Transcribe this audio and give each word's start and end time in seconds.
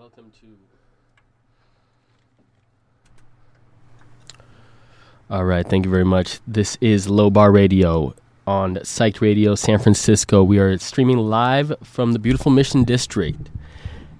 welcome 0.00 0.32
to. 0.40 0.46
All 5.28 5.44
right, 5.44 5.68
thank 5.68 5.84
you 5.84 5.90
very 5.90 6.06
much. 6.06 6.40
This 6.46 6.78
is 6.80 7.06
Low 7.06 7.28
Bar 7.28 7.52
Radio 7.52 8.14
on 8.46 8.76
Psyched 8.76 9.20
Radio 9.20 9.54
San 9.54 9.78
Francisco. 9.78 10.42
We 10.42 10.58
are 10.58 10.78
streaming 10.78 11.18
live 11.18 11.74
from 11.82 12.14
the 12.14 12.18
beautiful 12.18 12.50
Mission 12.50 12.82
District. 12.82 13.50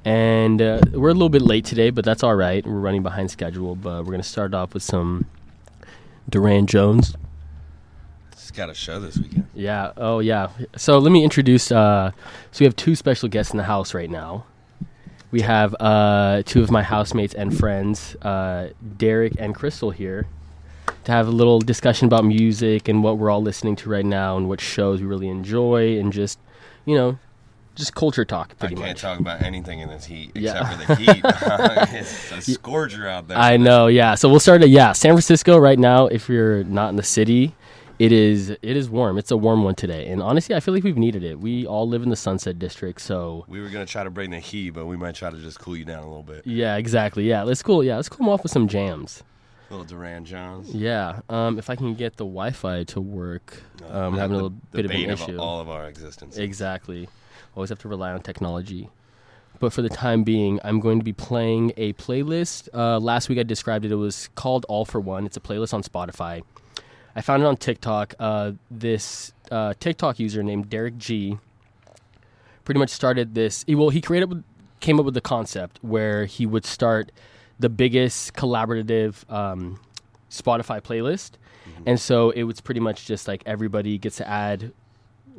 And 0.04 0.60
uh, 0.60 0.82
we're 0.92 1.08
a 1.08 1.14
little 1.14 1.30
bit 1.30 1.40
late 1.40 1.64
today, 1.64 1.88
but 1.88 2.04
that's 2.04 2.22
all 2.22 2.34
right. 2.34 2.62
We're 2.66 2.74
running 2.74 3.02
behind 3.02 3.30
schedule, 3.30 3.74
but 3.74 4.00
we're 4.00 4.12
going 4.12 4.20
to 4.20 4.28
start 4.28 4.52
off 4.52 4.74
with 4.74 4.82
some 4.82 5.24
Durand 6.28 6.68
Jones. 6.68 7.16
He's 8.34 8.50
got 8.50 8.68
a 8.68 8.74
show 8.74 9.00
this 9.00 9.16
weekend. 9.16 9.48
Yeah. 9.54 9.92
Oh, 9.96 10.18
yeah. 10.18 10.50
So 10.76 10.98
let 10.98 11.10
me 11.10 11.24
introduce. 11.24 11.72
Uh, 11.72 12.10
so 12.50 12.60
we 12.60 12.66
have 12.66 12.76
two 12.76 12.94
special 12.94 13.30
guests 13.30 13.54
in 13.54 13.56
the 13.56 13.64
house 13.64 13.94
right 13.94 14.10
now. 14.10 14.44
We 15.30 15.42
have 15.42 15.74
uh, 15.78 16.42
two 16.44 16.62
of 16.62 16.70
my 16.70 16.82
housemates 16.82 17.34
and 17.34 17.56
friends, 17.56 18.16
uh, 18.16 18.70
Derek 18.96 19.34
and 19.38 19.54
Crystal, 19.54 19.90
here 19.90 20.26
to 21.04 21.12
have 21.12 21.28
a 21.28 21.30
little 21.30 21.60
discussion 21.60 22.06
about 22.06 22.24
music 22.24 22.88
and 22.88 23.02
what 23.04 23.16
we're 23.16 23.30
all 23.30 23.42
listening 23.42 23.76
to 23.76 23.88
right 23.88 24.04
now 24.04 24.36
and 24.36 24.48
what 24.48 24.60
shows 24.60 25.00
we 25.00 25.06
really 25.06 25.28
enjoy 25.28 25.98
and 25.98 26.12
just, 26.12 26.38
you 26.84 26.96
know, 26.96 27.18
just 27.76 27.94
culture 27.94 28.24
talk. 28.24 28.50
I 28.50 28.54
Pretty 28.54 28.74
can't 28.74 28.88
much. 28.88 29.00
talk 29.00 29.20
about 29.20 29.40
anything 29.42 29.78
in 29.80 29.88
this 29.88 30.04
heat 30.04 30.32
Yeah. 30.34 30.72
except 30.72 30.82
for 30.82 30.94
the 30.96 31.12
heat. 31.12 31.22
it's 32.00 32.32
a 32.32 32.52
scourger 32.52 33.06
out 33.08 33.28
there. 33.28 33.38
I 33.38 33.56
know, 33.56 33.86
yeah. 33.86 34.16
So 34.16 34.28
we'll 34.28 34.40
start 34.40 34.62
at 34.62 34.68
yeah, 34.68 34.92
San 34.92 35.12
Francisco 35.12 35.56
right 35.58 35.78
now. 35.78 36.06
If 36.08 36.28
you're 36.28 36.64
not 36.64 36.88
in 36.90 36.96
the 36.96 37.02
city, 37.04 37.54
it 38.00 38.12
is 38.12 38.50
it 38.50 38.58
is 38.62 38.88
warm. 38.88 39.18
It's 39.18 39.30
a 39.30 39.36
warm 39.36 39.62
one 39.62 39.74
today, 39.74 40.08
and 40.08 40.22
honestly, 40.22 40.54
I 40.54 40.60
feel 40.60 40.72
like 40.74 40.82
we've 40.84 40.96
needed 40.96 41.22
it. 41.22 41.38
We 41.38 41.66
all 41.66 41.86
live 41.86 42.02
in 42.02 42.08
the 42.08 42.16
Sunset 42.16 42.58
District, 42.58 43.00
so 43.00 43.44
We 43.46 43.60
were 43.60 43.68
gonna 43.68 43.86
try 43.86 44.04
to 44.04 44.10
bring 44.10 44.30
the 44.30 44.38
heat, 44.40 44.70
but 44.70 44.86
we 44.86 44.96
might 44.96 45.14
try 45.14 45.30
to 45.30 45.36
just 45.36 45.60
cool 45.60 45.76
you 45.76 45.84
down 45.84 46.02
a 46.02 46.06
little 46.08 46.22
bit. 46.22 46.46
yeah, 46.46 46.76
exactly. 46.76 47.28
Yeah, 47.28 47.42
let's 47.42 47.62
cool. 47.62 47.84
Yeah, 47.84 47.96
let's 47.96 48.08
cool 48.08 48.24
them 48.24 48.28
off 48.32 48.42
with 48.42 48.52
some 48.52 48.68
jams. 48.68 49.22
little 49.68 49.84
Durand 49.84 50.26
Jones. 50.26 50.74
Yeah, 50.74 51.20
um, 51.28 51.58
if 51.58 51.68
I 51.70 51.76
can 51.76 51.94
get 51.94 52.16
the 52.16 52.24
Wi-Fi 52.24 52.84
to 52.84 53.00
work, 53.00 53.62
um, 53.90 54.16
having 54.16 54.32
a 54.32 54.42
little 54.42 54.56
bit 54.72 54.84
of 54.86 54.90
an 54.90 55.10
issue. 55.10 55.38
all 55.38 55.60
of 55.60 55.68
our 55.68 55.86
existence. 55.86 56.38
Exactly. 56.38 57.06
Always 57.54 57.68
have 57.70 57.80
to 57.80 57.88
rely 57.88 58.12
on 58.12 58.20
technology. 58.22 58.88
But 59.58 59.74
for 59.74 59.82
the 59.82 59.90
time 59.90 60.24
being, 60.24 60.58
I'm 60.64 60.80
going 60.80 60.98
to 61.00 61.04
be 61.04 61.12
playing 61.12 61.72
a 61.76 61.92
playlist. 61.92 62.68
Uh, 62.72 62.98
last 62.98 63.28
week 63.28 63.38
I 63.38 63.42
described 63.42 63.84
it. 63.84 63.92
It 63.92 63.96
was 63.96 64.30
called 64.34 64.64
All 64.70 64.86
for 64.86 65.00
One. 65.00 65.26
It's 65.26 65.36
a 65.36 65.40
playlist 65.40 65.74
on 65.74 65.82
Spotify. 65.82 66.42
I 67.14 67.20
found 67.22 67.42
it 67.42 67.46
on 67.46 67.56
TikTok. 67.56 68.14
Uh, 68.18 68.52
this 68.70 69.32
uh, 69.50 69.74
TikTok 69.80 70.18
user 70.18 70.42
named 70.42 70.70
Derek 70.70 70.96
G 70.98 71.38
pretty 72.64 72.78
much 72.78 72.90
started 72.90 73.34
this. 73.34 73.64
He, 73.66 73.74
well, 73.74 73.90
he 73.90 74.00
created, 74.00 74.44
came 74.80 74.98
up 74.98 75.04
with 75.04 75.14
the 75.14 75.20
concept 75.20 75.78
where 75.82 76.24
he 76.24 76.46
would 76.46 76.64
start 76.64 77.10
the 77.58 77.68
biggest 77.68 78.34
collaborative 78.34 79.30
um, 79.30 79.80
Spotify 80.30 80.80
playlist, 80.80 81.32
and 81.84 81.98
so 82.00 82.30
it 82.30 82.44
was 82.44 82.60
pretty 82.60 82.80
much 82.80 83.06
just 83.06 83.26
like 83.28 83.42
everybody 83.44 83.98
gets 83.98 84.16
to 84.16 84.28
add 84.28 84.72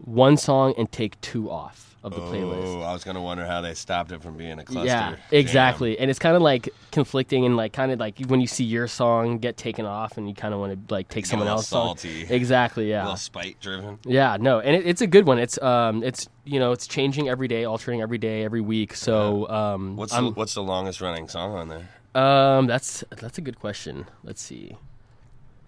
one 0.04 0.38
song 0.38 0.74
and 0.78 0.92
take 0.92 1.20
two 1.22 1.50
off 1.50 1.88
of 2.04 2.16
the 2.16 2.20
playlist. 2.22 2.64
Oh, 2.66 2.82
I 2.82 2.94
was 2.94 3.04
gonna 3.04 3.22
wonder 3.22 3.46
how 3.46 3.62
they 3.62 3.76
stopped 3.76 4.12
it 4.12 4.24
from 4.24 4.36
being 4.36 4.58
a 4.58 4.64
cluster. 4.64 4.88
Yeah, 4.88 5.16
exactly. 5.30 6.00
And 6.00 6.10
it's 6.10 6.18
kind 6.18 6.36
of 6.36 6.42
like 6.42 6.68
conflicting 6.92 7.46
and 7.46 7.56
like 7.56 7.74
kind 7.74 7.92
of 7.92 8.00
like 8.00 8.18
when 8.26 8.42
you 8.42 8.48
see 8.48 8.64
your 8.64 8.88
song 8.88 9.38
get 9.38 9.56
taken 9.56 9.86
off 9.86 10.18
and 10.18 10.28
you 10.28 10.34
kind 10.34 10.52
of 10.56 10.60
want 10.60 10.88
to 10.88 10.94
like 10.94 11.10
take 11.10 11.28
someone 11.28 11.48
else's 11.48 11.68
song. 11.68 11.90
salty. 11.98 12.26
Exactly. 12.28 12.86
A 12.86 12.96
Yeah. 12.96 13.04
little 13.04 13.18
spite 13.18 13.60
driven. 13.62 14.00
Yeah. 14.04 14.38
No, 14.40 14.60
and 14.60 14.76
it, 14.76 14.88
it's 14.88 15.02
a 15.02 15.08
good 15.08 15.28
one. 15.28 15.38
It's 15.38 15.62
um, 15.62 16.02
it's 16.04 16.28
you 16.44 16.60
know, 16.60 16.72
it's 16.72 16.88
changing 16.88 17.30
every 17.30 17.48
day, 17.48 17.66
altering 17.66 18.02
every 18.02 18.18
day, 18.18 18.44
every 18.44 18.62
week. 18.62 18.96
So 18.96 19.48
um, 19.50 19.96
What's 19.96 20.12
I'm- 20.14 20.26
the, 20.26 20.32
what's 20.32 20.56
the 20.56 20.64
longest 20.64 21.02
running 21.02 21.28
song 21.28 21.54
on 21.56 21.70
there? 21.70 21.88
um, 22.16 22.66
that's 22.66 23.04
that's 23.12 23.38
a 23.38 23.42
good 23.42 23.60
question. 23.60 24.08
Let's 24.24 24.42
see. 24.42 24.76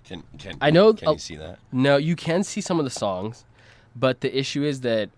Can 0.04 0.24
can 0.40 0.58
I 0.60 0.72
know- 0.72 0.94
Can 0.94 1.08
oh. 1.10 1.14
you 1.14 1.20
see 1.20 1.36
that? 1.36 1.60
No, 1.72 1.98
you 1.98 2.16
can 2.16 2.44
see 2.44 2.60
some 2.60 2.80
of 2.80 2.86
the 2.86 2.90
songs, 2.92 3.46
but 3.96 4.22
the 4.22 4.38
issue 4.38 4.64
is 4.64 4.82
that 4.82 5.10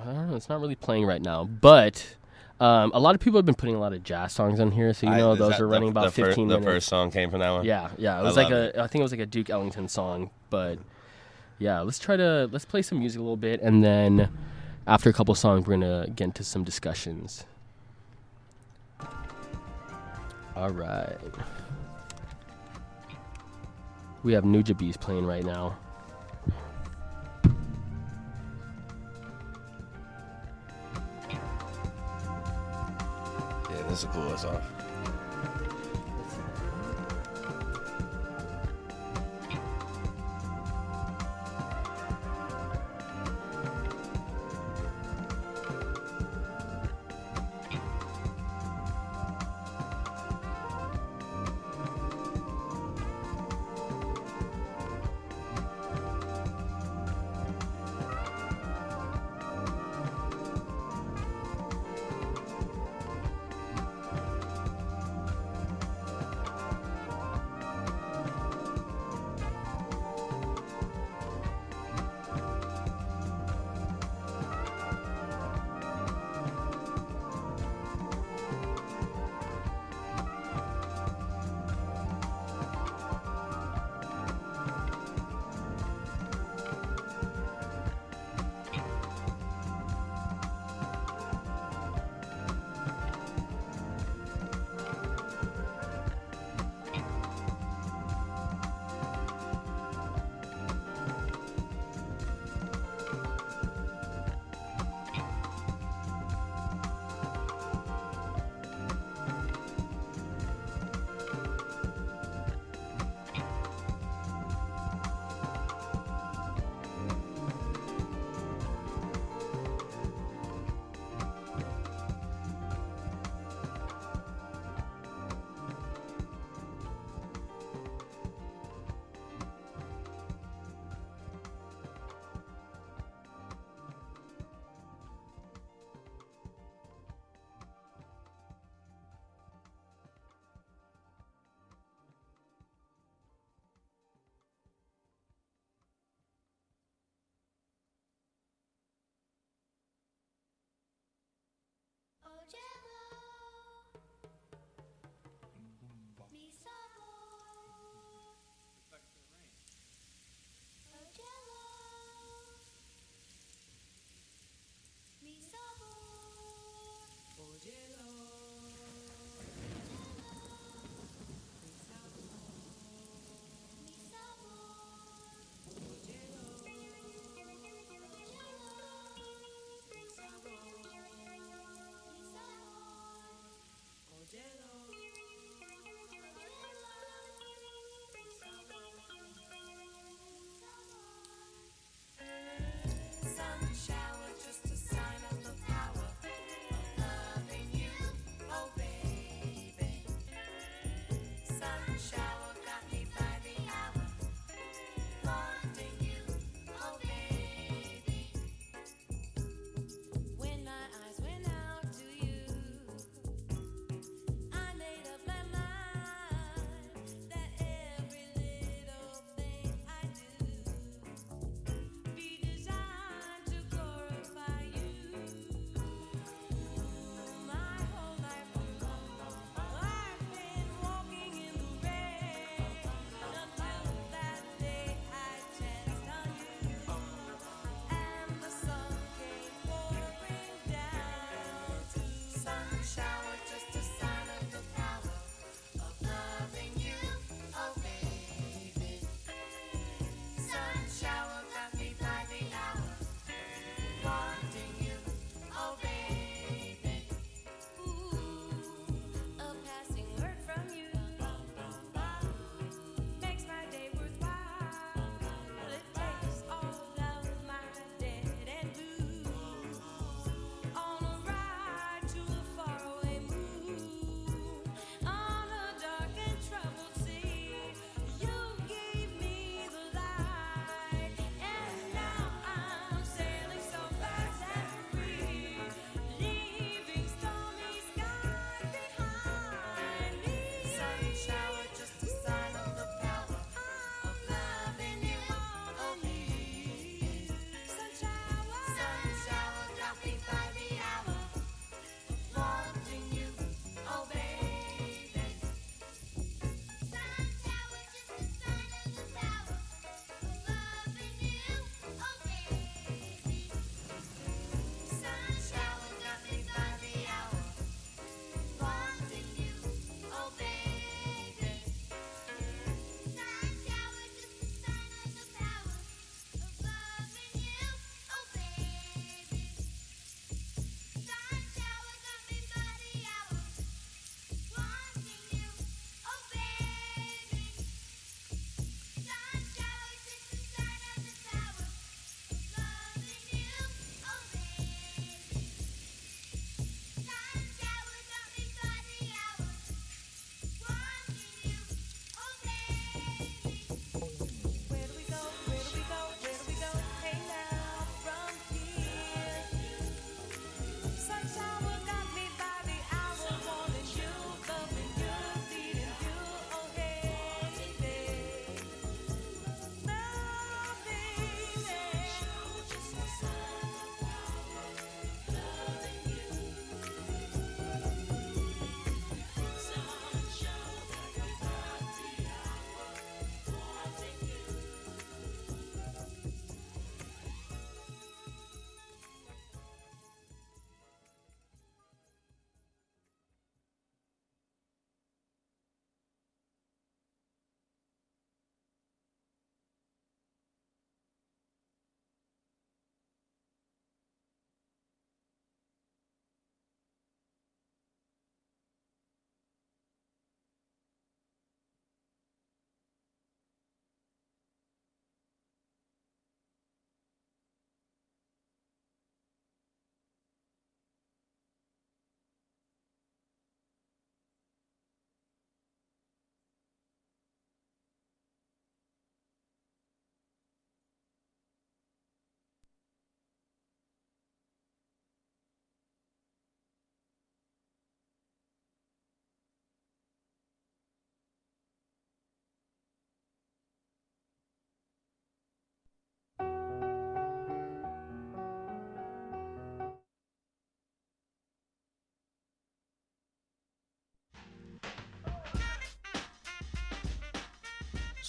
I 0.00 0.04
don't 0.04 0.30
know. 0.30 0.36
It's 0.36 0.48
not 0.48 0.60
really 0.60 0.74
playing 0.76 1.04
right 1.06 1.22
now, 1.22 1.44
but. 1.44 2.16
Um, 2.60 2.92
a 2.94 3.00
lot 3.00 3.16
of 3.16 3.20
people 3.20 3.38
have 3.38 3.44
been 3.46 3.56
putting 3.56 3.74
a 3.74 3.80
lot 3.80 3.92
of 3.92 4.04
jazz 4.04 4.32
songs 4.32 4.60
on 4.60 4.70
here, 4.70 4.94
so 4.94 5.08
you 5.08 5.16
know 5.16 5.32
is 5.32 5.38
those 5.40 5.58
are 5.58 5.66
running 5.66 5.92
the 5.92 6.00
about 6.00 6.12
fir- 6.12 6.26
15 6.26 6.46
The 6.46 6.54
minutes. 6.60 6.72
first 6.72 6.88
song 6.88 7.10
came 7.10 7.28
from 7.28 7.40
that 7.40 7.50
one. 7.50 7.64
Yeah, 7.64 7.90
yeah. 7.98 8.14
It 8.18 8.20
I 8.20 8.22
was 8.22 8.36
like 8.36 8.50
love 8.50 8.70
a. 8.76 8.80
I 8.82 8.86
think 8.86 9.00
it 9.00 9.02
was 9.02 9.10
like 9.10 9.20
a 9.20 9.26
Duke 9.26 9.50
Ellington 9.50 9.88
song, 9.88 10.30
but 10.48 10.78
yeah. 11.58 11.80
Let's 11.80 11.98
try 11.98 12.16
to 12.16 12.48
let's 12.52 12.64
play 12.64 12.82
some 12.82 13.00
music 13.00 13.18
a 13.18 13.22
little 13.22 13.36
bit, 13.36 13.60
and 13.62 13.82
then 13.82 14.28
after 14.86 15.10
a 15.10 15.12
couple 15.12 15.34
songs, 15.34 15.66
we're 15.66 15.74
gonna 15.74 16.06
get 16.14 16.26
into 16.26 16.44
some 16.44 16.62
discussions. 16.62 17.46
All 20.54 20.70
right. 20.70 21.16
We 24.22 24.34
have 24.34 24.44
Nujabes 24.44 25.00
playing 25.00 25.26
right 25.26 25.44
now. 25.44 25.76
This 33.92 34.06
will 34.06 34.12
cool 34.12 34.32
us 34.32 34.46
off. 34.46 34.71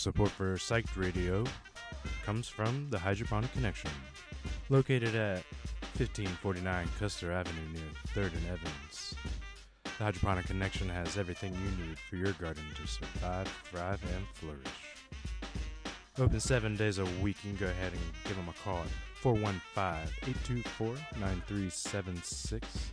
Support 0.03 0.31
for 0.31 0.55
Psyched 0.55 0.97
Radio 0.97 1.45
comes 2.25 2.49
from 2.49 2.89
the 2.89 2.99
Hydroponic 2.99 3.53
Connection, 3.53 3.89
located 4.67 5.15
at 5.15 5.45
1549 5.95 6.89
Custer 6.99 7.31
Avenue 7.31 7.69
near 7.71 7.83
3rd 8.13 8.33
and 8.35 8.47
Evans. 8.47 9.15
The 9.85 10.03
Hydroponic 10.03 10.47
Connection 10.47 10.89
has 10.89 11.17
everything 11.17 11.53
you 11.53 11.87
need 11.87 11.97
for 11.97 12.17
your 12.17 12.33
garden 12.33 12.65
to 12.75 12.85
survive, 12.85 13.47
thrive, 13.63 14.01
and 14.13 14.27
flourish. 14.33 14.67
Open 16.19 16.41
seven 16.41 16.75
days 16.75 16.97
a 16.97 17.05
week. 17.21 17.37
You 17.45 17.51
can 17.51 17.65
go 17.65 17.71
ahead 17.71 17.93
and 17.93 18.01
give 18.25 18.35
them 18.35 18.49
a 18.49 18.61
call 18.61 18.79
at 18.79 18.89
415 19.21 20.33
824 20.35 20.87
9376. 21.17 22.91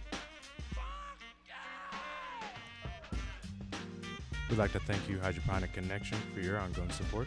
Like 4.61 4.73
to 4.73 4.81
thank 4.81 5.09
you, 5.09 5.19
Hydroponic 5.19 5.73
Connection, 5.73 6.19
for 6.35 6.41
your 6.41 6.59
ongoing 6.59 6.91
support. 6.91 7.27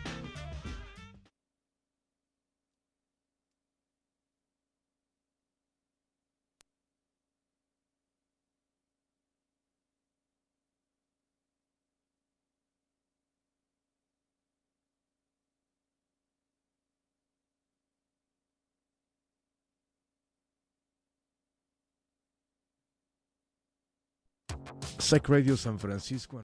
Psych 25.00 25.28
Radio 25.30 25.56
San 25.56 25.80
Francisco. 25.80 26.44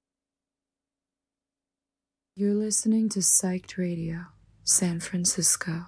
You're 2.39 2.53
listening 2.53 3.09
to 3.09 3.19
Psyched 3.19 3.77
Radio, 3.77 4.27
San 4.63 5.01
Francisco. 5.01 5.87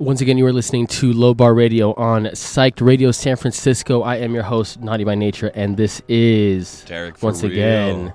Once 0.00 0.20
again, 0.20 0.36
you 0.36 0.44
are 0.44 0.52
listening 0.52 0.88
to 0.88 1.12
Low 1.12 1.34
Bar 1.34 1.54
Radio 1.54 1.94
on 1.94 2.24
Psyched 2.24 2.84
Radio 2.84 3.12
San 3.12 3.36
Francisco. 3.36 4.02
I 4.02 4.16
am 4.16 4.34
your 4.34 4.42
host, 4.42 4.80
Naughty 4.80 5.04
by 5.04 5.14
Nature, 5.14 5.52
and 5.54 5.76
this 5.76 6.02
is 6.08 6.82
Derek, 6.82 7.16
for 7.16 7.26
once 7.26 7.44
real. 7.44 7.52
again 7.52 8.12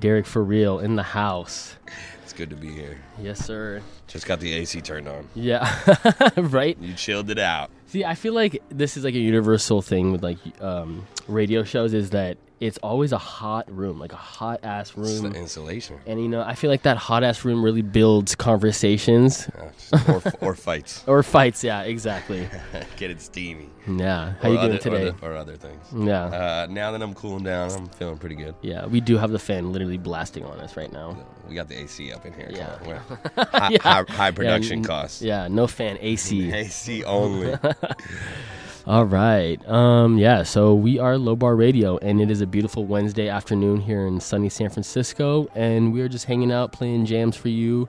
Derek 0.00 0.26
for 0.26 0.42
real 0.42 0.80
in 0.80 0.96
the 0.96 1.04
house. 1.04 1.76
Good 2.40 2.48
to 2.48 2.56
be 2.56 2.72
here. 2.72 2.96
Yes, 3.20 3.44
sir. 3.44 3.82
Just 4.06 4.24
got 4.24 4.40
the 4.40 4.54
AC 4.54 4.80
turned 4.80 5.06
on. 5.06 5.28
Yeah, 5.34 5.70
right. 6.38 6.74
You 6.80 6.94
chilled 6.94 7.28
it 7.28 7.38
out. 7.38 7.70
See, 7.88 8.02
I 8.02 8.14
feel 8.14 8.32
like 8.32 8.62
this 8.70 8.96
is 8.96 9.04
like 9.04 9.12
a 9.12 9.18
universal 9.18 9.82
thing 9.82 10.10
with 10.10 10.22
like 10.22 10.38
um, 10.62 11.06
radio 11.28 11.64
shows 11.64 11.92
is 11.92 12.08
that 12.10 12.38
it's 12.60 12.76
always 12.82 13.12
a 13.12 13.18
hot 13.18 13.74
room, 13.74 13.98
like 13.98 14.12
a 14.12 14.16
hot 14.16 14.60
ass 14.62 14.94
room. 14.94 15.06
It's 15.08 15.20
the 15.20 15.40
insulation. 15.40 15.98
And 16.06 16.20
you 16.22 16.28
know, 16.28 16.42
I 16.42 16.54
feel 16.54 16.70
like 16.70 16.82
that 16.82 16.98
hot 16.98 17.24
ass 17.24 17.42
room 17.44 17.64
really 17.64 17.80
builds 17.82 18.34
conversations 18.34 19.48
Yeah, 19.92 20.12
or, 20.12 20.22
or 20.42 20.54
fights. 20.54 21.02
or 21.08 21.22
fights. 21.22 21.64
Yeah, 21.64 21.82
exactly. 21.82 22.46
Get 22.98 23.10
it 23.10 23.20
steamy. 23.22 23.70
Yeah. 23.88 24.34
How 24.42 24.48
or 24.48 24.52
you 24.52 24.58
other, 24.58 24.68
doing 24.68 24.80
today? 24.80 25.02
Or, 25.08 25.10
the- 25.12 25.26
or 25.26 25.36
other 25.36 25.56
things. 25.56 25.82
yeah. 25.96 26.24
Uh, 26.24 26.66
now 26.70 26.92
that 26.92 27.00
I'm 27.02 27.14
cooling 27.14 27.44
down, 27.44 27.70
I'm 27.72 27.88
feeling 27.88 28.18
pretty 28.18 28.34
good. 28.36 28.54
yeah, 28.60 28.84
we 28.86 29.00
do 29.00 29.16
have 29.16 29.30
the 29.30 29.38
fan 29.38 29.72
literally 29.72 29.96
blasting 29.98 30.44
on 30.44 30.60
us 30.60 30.76
right 30.76 30.92
now. 30.92 31.16
We 31.48 31.54
got 31.54 31.68
the 31.68 31.80
AC 31.80 32.12
up 32.12 32.26
in 32.26 32.34
here. 32.34 32.48
Yeah. 32.50 32.78
high, 33.52 33.70
Yeah. 33.70 33.78
high, 33.82 34.04
high 34.08 34.30
production 34.30 34.80
n- 34.80 34.84
costs. 34.84 35.22
Yeah, 35.22 35.48
no 35.48 35.66
fan 35.66 35.96
AC. 36.00 36.52
AC 36.52 37.02
only. 37.04 37.56
All 38.86 39.04
right. 39.04 39.64
Um 39.68 40.18
yeah, 40.18 40.42
so 40.42 40.74
we 40.74 40.98
are 40.98 41.16
Low 41.18 41.36
Bar 41.36 41.54
Radio 41.54 41.98
and 41.98 42.20
it 42.20 42.30
is 42.30 42.40
a 42.40 42.46
beautiful 42.46 42.84
Wednesday 42.86 43.28
afternoon 43.28 43.80
here 43.80 44.06
in 44.06 44.20
sunny 44.20 44.48
San 44.48 44.70
Francisco 44.70 45.48
and 45.54 45.92
we 45.92 46.00
are 46.00 46.08
just 46.08 46.24
hanging 46.24 46.50
out 46.50 46.72
playing 46.72 47.06
jams 47.06 47.36
for 47.36 47.48
you. 47.48 47.88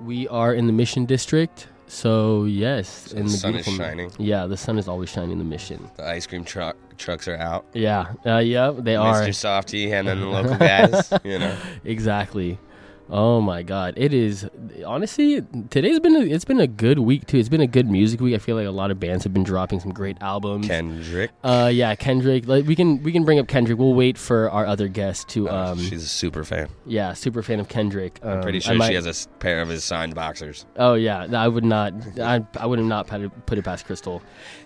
We 0.00 0.28
are 0.28 0.54
in 0.54 0.66
the 0.66 0.72
Mission 0.72 1.06
District. 1.06 1.66
So, 1.90 2.44
yes, 2.44 3.08
So 3.10 3.16
in 3.16 3.24
the 3.24 3.30
sun 3.30 3.54
is 3.54 3.66
shining. 3.66 4.12
Yeah, 4.18 4.46
the 4.46 4.58
sun 4.58 4.78
is 4.78 4.88
always 4.88 5.08
shining 5.08 5.32
in 5.32 5.38
the 5.38 5.44
Mission. 5.44 5.90
The 5.96 6.06
ice 6.06 6.26
cream 6.26 6.44
truck 6.44 6.76
trucks 6.98 7.26
are 7.28 7.36
out. 7.36 7.64
Yeah. 7.72 8.12
Uh, 8.26 8.38
yeah, 8.38 8.72
they 8.76 8.94
are. 8.94 9.22
Mr. 9.22 9.30
Softee 9.30 9.90
and 9.92 10.06
then 10.06 10.20
the 10.20 10.26
local 10.38 10.56
guys. 10.56 11.10
You 11.24 11.38
know, 11.38 11.56
Exactly. 11.84 12.58
Oh 13.10 13.40
my 13.40 13.62
god. 13.62 13.94
It 13.96 14.12
is 14.12 14.46
honestly 14.84 15.42
today's 15.70 15.98
been 15.98 16.14
a, 16.14 16.20
it's 16.20 16.44
been 16.44 16.60
a 16.60 16.66
good 16.66 16.98
week 16.98 17.26
too. 17.26 17.38
It's 17.38 17.48
been 17.48 17.60
a 17.62 17.66
good 17.66 17.90
music 17.90 18.20
week. 18.20 18.34
I 18.34 18.38
feel 18.38 18.54
like 18.56 18.66
a 18.66 18.70
lot 18.70 18.90
of 18.90 19.00
bands 19.00 19.24
have 19.24 19.32
been 19.32 19.44
dropping 19.44 19.80
some 19.80 19.92
great 19.92 20.18
albums. 20.20 20.66
Kendrick. 20.66 21.30
Uh, 21.42 21.70
yeah, 21.72 21.94
Kendrick. 21.94 22.46
Like, 22.46 22.66
we 22.66 22.76
can 22.76 23.02
we 23.02 23.10
can 23.12 23.24
bring 23.24 23.38
up 23.38 23.48
Kendrick. 23.48 23.78
We'll 23.78 23.94
wait 23.94 24.18
for 24.18 24.50
our 24.50 24.66
other 24.66 24.88
guest 24.88 25.28
to. 25.30 25.48
Uh, 25.48 25.72
Um, 25.72 25.78
she's 25.78 26.02
a 26.04 26.08
super 26.08 26.44
fan. 26.44 26.68
yeah, 26.86 27.12
super 27.14 27.42
fan 27.42 27.60
of 27.60 27.68
Kendrick. 27.68 28.18
Um, 28.22 28.32
I'm 28.34 28.42
pretty 28.42 28.60
sure 28.60 28.74
might- 28.74 28.88
she 28.88 28.94
has 28.94 29.06
a 29.06 29.28
pair 29.38 29.62
of 29.62 29.68
his 29.68 29.84
signed 29.84 30.14
boxers. 30.14 30.66
Oh 30.76 30.94
yeah, 30.94 31.26
I 31.34 31.48
would 31.48 31.64
not. 31.64 31.94
I 32.20 32.44
I 32.58 32.66
would 32.66 32.78
have 32.78 32.88
not 32.88 33.06
put 33.06 33.22
it, 33.22 33.46
put 33.46 33.56
it 33.58 33.64
past 33.64 33.86
Crystal. 33.86 34.22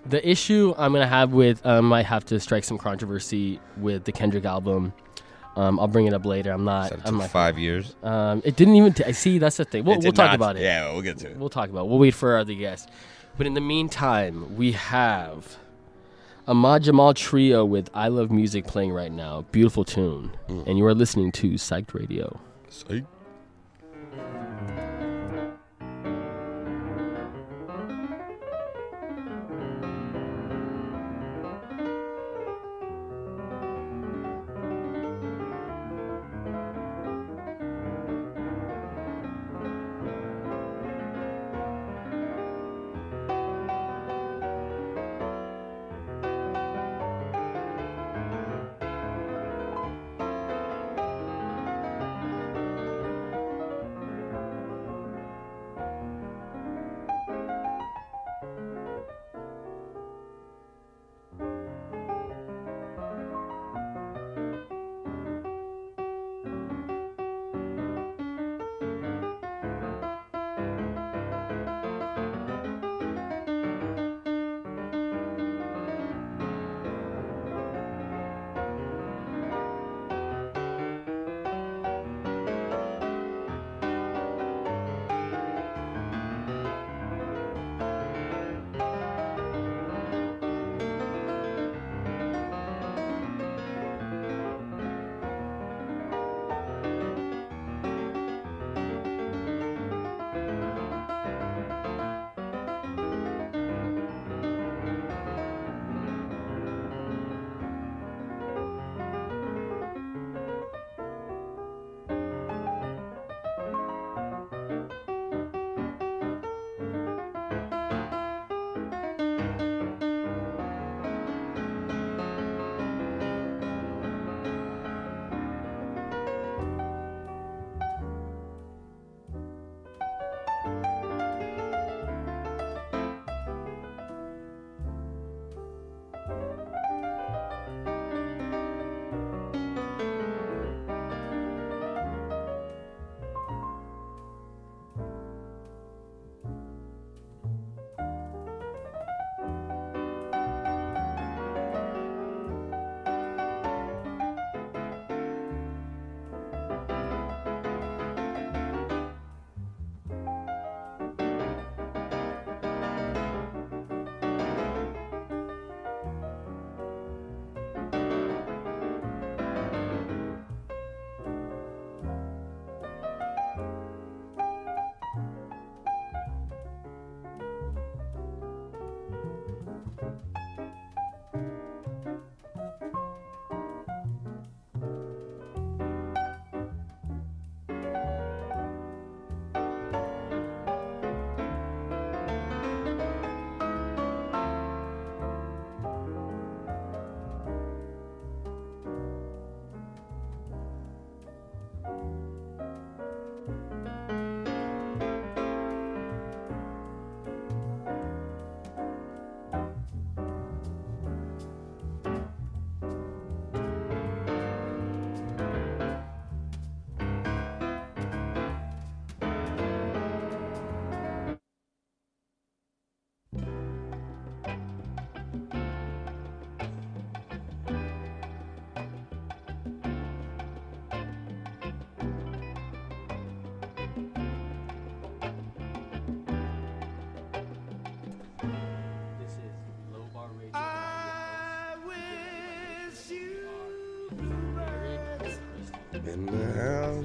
The 0.07 0.27
issue 0.29 0.75
I'm 0.77 0.93
gonna 0.93 1.07
have 1.07 1.33
with 1.33 1.65
um, 1.65 1.85
might 1.87 2.07
have 2.07 2.25
to 2.27 2.41
strike 2.41 2.65
some 2.65 2.77
controversy 2.79 3.61
with 3.77 4.03
the 4.05 4.13
Kendrick 4.13 4.45
album. 4.45 4.93
Um, 5.55 5.79
I'll 5.79 5.87
bring 5.89 6.07
it 6.07 6.15
up 6.15 6.25
later. 6.25 6.51
I'm 6.51 6.65
not. 6.65 6.89
So 6.91 6.99
I'm 7.05 7.19
not. 7.19 7.31
five 7.31 7.59
years. 7.59 7.95
Um, 8.03 8.41
it 8.45 8.57
didn't 8.57 8.75
even. 8.77 8.93
T- 8.95 9.05
I 9.05 9.13
see. 9.13 9.39
That's 9.39 9.59
the 9.59 9.65
thing. 9.67 9.85
We'll, 9.85 9.99
we'll 10.01 10.13
talk 10.13 10.29
not- 10.29 10.35
about 10.35 10.57
it. 10.57 10.63
Yeah, 10.63 10.93
we'll 10.93 11.03
get 11.03 11.19
to 11.19 11.31
it. 11.31 11.37
We'll 11.37 11.51
talk 11.51 11.69
about. 11.69 11.85
it. 11.85 11.89
We'll 11.89 11.99
wait 11.99 12.15
for 12.15 12.33
our 12.33 12.39
other 12.39 12.55
guest. 12.55 12.89
But 13.37 13.47
in 13.47 13.55
the 13.55 13.61
meantime, 13.61 14.57
we 14.57 14.73
have 14.73 15.57
Ahmad 16.49 16.83
Jamal 16.85 17.13
Trio 17.15 17.65
with 17.65 17.91
"I 17.95 18.09
Love 18.09 18.31
Music" 18.31 18.67
playing 18.67 18.93
right 18.93 19.13
now. 19.13 19.43
Beautiful 19.53 19.85
tune, 19.85 20.33
Mm. 20.49 20.67
and 20.67 20.79
you 20.79 20.87
are 20.87 20.95
listening 20.95 21.33
to 21.33 21.51
Psyched 21.53 21.93
Radio. 21.95 22.41
Psych. 22.69 23.05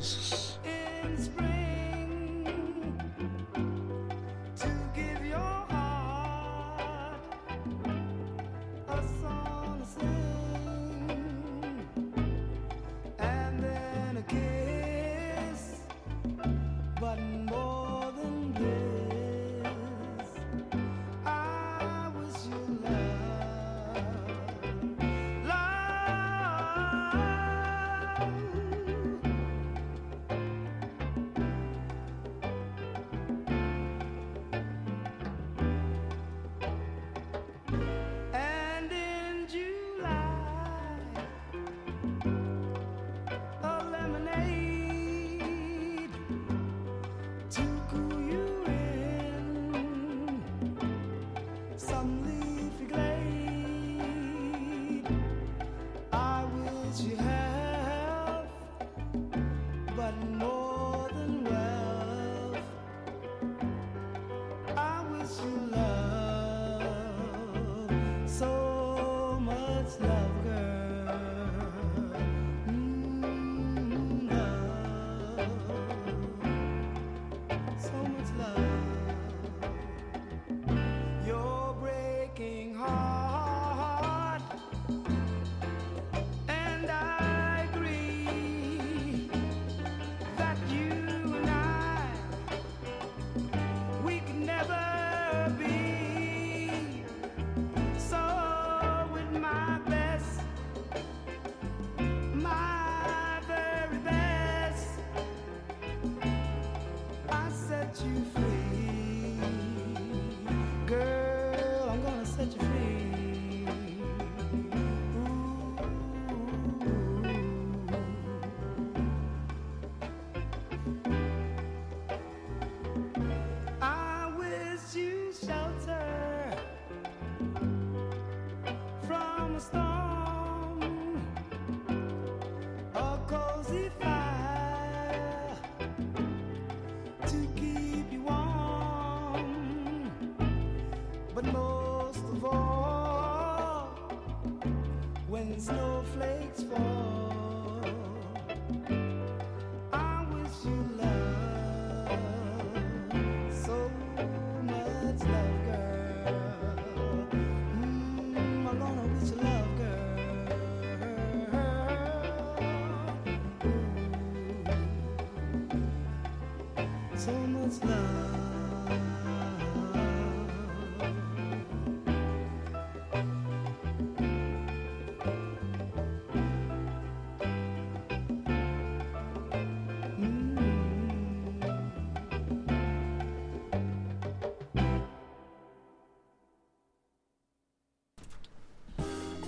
Jesus. 0.07 0.36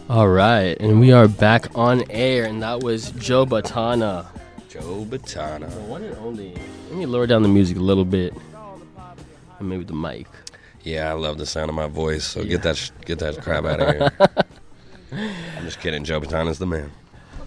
All 0.10 0.28
right, 0.28 0.76
and 0.80 1.00
we 1.00 1.12
are 1.12 1.28
back 1.28 1.68
on 1.76 2.04
air, 2.10 2.46
and 2.46 2.64
that 2.64 2.82
was 2.82 3.12
Joe 3.12 3.46
Bataan. 3.46 4.26
Joe 4.68 5.06
Bataan. 5.08 5.70
The 5.70 5.82
one 5.82 6.04
and 6.04 6.18
only. 6.18 6.56
Let 6.90 6.98
me 6.98 7.06
lower 7.06 7.28
down 7.28 7.44
the 7.44 7.48
music 7.50 7.78
a 7.78 7.82
little 7.82 8.06
bit, 8.06 8.34
and 9.60 9.70
maybe 9.70 9.84
the 9.84 9.94
mic. 9.94 10.28
Yeah, 10.82 11.10
I 11.12 11.14
love 11.14 11.38
the 11.38 11.46
sound 11.46 11.70
of 11.70 11.76
my 11.76 11.86
voice. 11.88 12.26
So 12.26 12.40
Yeah. 12.42 12.48
get 12.50 12.64
that 12.64 12.78
sh- 12.78 12.90
get 13.06 13.20
that 13.20 13.40
crap 13.42 13.66
out 13.66 13.80
of 13.82 13.96
here. 13.96 14.12
I'm 15.58 15.66
just 15.66 15.80
kidding. 15.80 16.04
Joe 16.04 16.20
Bataan's 16.20 16.58
the 16.58 16.66
man. 16.66 16.92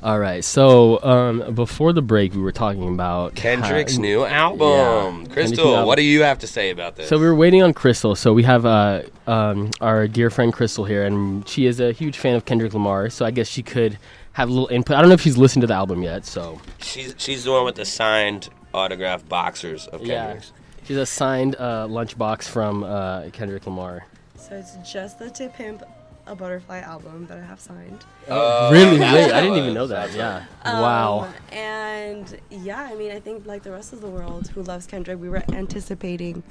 All 0.03 0.19
right, 0.19 0.43
so 0.43 1.01
um, 1.05 1.55
before 1.55 1.93
the 1.93 2.03
break, 2.03 2.35
we 2.35 2.41
were 2.41 2.51
talking 2.51 2.93
about 2.93 3.37
Kendrick's 3.37 3.95
how- 3.97 4.03
new 4.03 4.25
album. 4.25 5.23
Yeah, 5.23 5.33
Crystal, 5.33 5.65
new 5.65 5.71
album. 5.73 5.87
what 5.87 5.97
do 5.97 6.03
you 6.03 6.23
have 6.23 6.41
to 6.41 6.49
say 6.49 6.71
about 6.71 6.97
this? 6.97 7.09
So 7.09 7.19
we 7.19 7.25
were 7.27 7.35
waiting 7.37 7.63
on 7.63 7.73
Crystal. 7.73 8.17
So 8.17 8.33
we 8.33 8.43
have 8.43 8.67
uh, 8.67 9.03
um, 9.29 9.71
our 9.81 10.09
dear 10.09 10.29
friend 10.29 10.53
Crystal 10.53 10.85
here, 10.85 11.05
and 11.05 11.49
she 11.49 11.67
is 11.67 11.79
a 11.79 11.93
huge 11.93 12.19
fan 12.19 12.35
of 12.35 12.45
Kendrick 12.45 12.75
Lamar. 12.75 13.11
So 13.11 13.25
I 13.25 13.31
guess 13.31 13.47
she 13.47 13.63
could 13.63 13.97
have 14.33 14.49
a 14.49 14.53
little 14.53 14.69
input. 14.69 14.97
I 14.97 15.01
don't 15.01 15.09
know 15.09 15.15
if 15.15 15.21
she's 15.21 15.39
listened 15.39 15.61
to 15.61 15.69
the 15.69 15.75
album 15.75 16.03
yet. 16.03 16.27
So 16.27 16.61
she's 16.79 17.15
she's 17.19 17.45
the 17.45 17.53
one 17.53 17.65
with 17.65 17.77
the 17.77 17.85
signed 17.85 18.49
autograph 18.75 19.29
boxers 19.29 19.87
of 19.87 20.05
yeah, 20.05 20.41
she's 20.85 20.97
a 20.97 21.07
signed 21.07 21.55
uh, 21.61 21.87
lunchbox 21.87 22.49
from 22.49 22.83
uh, 22.83 23.31
Kendrick 23.31 23.67
Lamar. 23.67 24.07
So 24.37 24.57
it's 24.57 24.77
just 24.91 25.21
the 25.21 25.31
To 25.31 25.49
Pimp 25.49 25.85
a 26.27 26.35
Butterfly 26.37 26.79
album 26.79 27.27
that 27.27 27.39
I 27.39 27.43
have 27.43 27.59
signed. 27.61 28.05
Oh, 28.29 28.71
really? 28.71 28.99
Wait, 29.01 29.33
I 29.33 29.41
didn't 29.41 29.57
even 29.59 29.75
know 29.75 29.87
that. 29.89 30.13
Yeah. 30.15 30.45
Um, 30.63 30.81
wow. 30.81 31.33
And 31.51 32.39
yeah, 32.51 32.83
I 32.83 32.95
mean, 32.95 33.11
I 33.11 33.19
think 33.21 33.45
like 33.47 33.63
the 33.65 33.73
rest 33.73 33.93
of 33.93 34.01
the 34.01 34.09
world 34.09 34.49
who 34.49 34.63
loves 34.63 34.87
Kendrick, 34.87 35.21
we 35.21 35.29
were 35.29 35.43
anticipating 35.53 36.43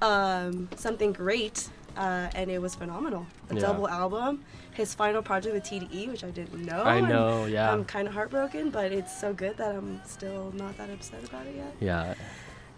um, 0.00 0.68
something 0.76 1.12
great, 1.12 1.68
uh, 1.96 2.28
and 2.34 2.50
it 2.50 2.60
was 2.62 2.74
phenomenal. 2.74 3.26
A 3.50 3.54
Yeah. 3.54 3.60
double 3.60 3.88
album. 3.88 4.44
His 4.74 4.94
final 4.94 5.22
project 5.22 5.54
with 5.54 5.64
TDE, 5.64 6.06
which 6.06 6.22
I 6.22 6.30
didn't 6.30 6.64
know. 6.64 6.82
I 6.84 7.00
know. 7.00 7.46
Yeah. 7.46 7.72
I'm 7.72 7.84
kind 7.84 8.06
of 8.06 8.14
heartbroken, 8.14 8.70
but 8.70 8.92
it's 8.92 9.18
so 9.20 9.32
good 9.32 9.56
that 9.56 9.74
I'm 9.74 10.00
still 10.04 10.52
not 10.54 10.76
that 10.78 10.88
upset 10.88 11.24
about 11.24 11.46
it 11.46 11.56
yet. 11.56 11.74
yeah. 11.80 12.14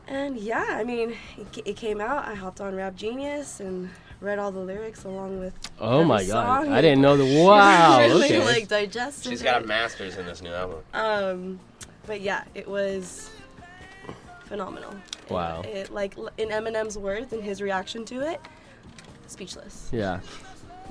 And 0.08 0.38
yeah, 0.38 0.64
I 0.70 0.82
mean, 0.82 1.14
it, 1.38 1.62
it 1.64 1.76
came 1.76 2.00
out. 2.00 2.26
I 2.26 2.34
hopped 2.34 2.60
on 2.60 2.74
Rap 2.74 2.96
Genius 2.96 3.60
and 3.60 3.90
read 4.20 4.38
all 4.38 4.52
the 4.52 4.60
lyrics 4.60 5.04
along 5.04 5.40
with. 5.40 5.54
Oh 5.80 5.96
every 6.00 6.04
my 6.06 6.24
god! 6.24 6.68
I 6.68 6.80
didn't 6.80 7.00
know 7.00 7.16
the. 7.16 7.24
Wow. 7.44 7.98
really 8.00 8.24
Okay. 8.26 8.44
like 8.44 8.68
digested 8.68 9.30
She's 9.30 9.40
it. 9.40 9.44
got 9.44 9.62
a 9.64 9.66
master's 9.66 10.16
in 10.16 10.26
this 10.26 10.42
new 10.42 10.52
album. 10.52 10.78
Um, 10.94 11.60
but 12.06 12.20
yeah, 12.20 12.44
it 12.54 12.68
was 12.68 13.30
phenomenal. 14.46 14.94
Wow. 15.28 15.62
It, 15.62 15.90
like 15.90 16.16
in 16.38 16.48
Eminem's 16.48 16.98
words 16.98 17.32
and 17.32 17.42
his 17.42 17.62
reaction 17.62 18.04
to 18.06 18.20
it, 18.32 18.40
speechless. 19.26 19.88
Yeah. 19.92 20.20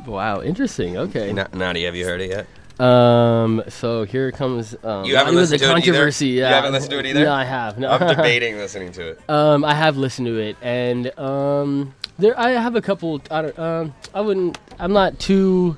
Wow. 0.05 0.41
Interesting. 0.41 0.97
Okay. 0.97 1.33
Na- 1.33 1.47
Nadia, 1.53 1.87
have 1.87 1.95
you 1.95 2.05
heard 2.05 2.21
it 2.21 2.29
yet? 2.29 2.47
Um. 2.79 3.63
So 3.67 4.03
here 4.05 4.31
comes. 4.31 4.75
Um, 4.83 5.03
You 5.05 5.15
haven't 5.15 5.33
it 5.33 5.37
was 5.37 5.51
listened 5.51 5.61
a 5.61 5.65
to 5.65 5.71
it 5.71 5.77
either? 5.79 5.85
controversy. 5.91 6.27
You 6.27 6.39
Yeah. 6.41 6.49
haven't 6.55 6.71
listened 6.73 6.91
to 6.91 6.99
it 6.99 7.05
either? 7.07 7.23
No, 7.25 7.33
I 7.33 7.43
have. 7.43 7.77
No. 7.77 7.89
I'm 7.91 8.07
debating 8.15 8.57
listening 8.57 8.91
to 8.93 9.09
it. 9.09 9.19
Um, 9.29 9.65
I 9.65 9.73
have 9.73 9.97
listened 9.97 10.27
to 10.27 10.37
it, 10.39 10.55
and 10.61 11.17
um, 11.19 11.93
there 12.17 12.39
I 12.39 12.51
have 12.51 12.75
a 12.75 12.81
couple. 12.81 13.21
I 13.29 13.41
don't. 13.41 13.59
Um, 13.59 13.93
I 14.13 14.21
wouldn't. 14.21 14.57
I'm 14.79 14.93
not 14.93 15.19
too. 15.19 15.77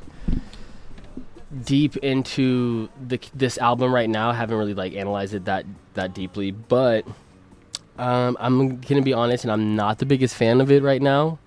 deep 1.65 1.97
into 1.97 2.87
the 3.07 3.19
this 3.33 3.57
album 3.57 3.93
right 3.93 4.09
now. 4.09 4.29
I 4.29 4.33
haven't 4.35 4.57
really 4.57 4.73
like 4.73 4.93
analyzed 4.93 5.33
it 5.33 5.45
that 5.45 5.65
that 5.95 6.13
deeply, 6.13 6.51
but 6.51 7.05
um, 7.97 8.37
I'm 8.39 8.77
gonna 8.79 9.01
be 9.01 9.13
honest, 9.13 9.43
and 9.43 9.51
I'm 9.51 9.75
not 9.75 9.97
the 9.99 10.05
biggest 10.05 10.35
fan 10.35 10.61
of 10.61 10.71
it 10.71 10.81
right 10.83 11.01
now. 11.01 11.39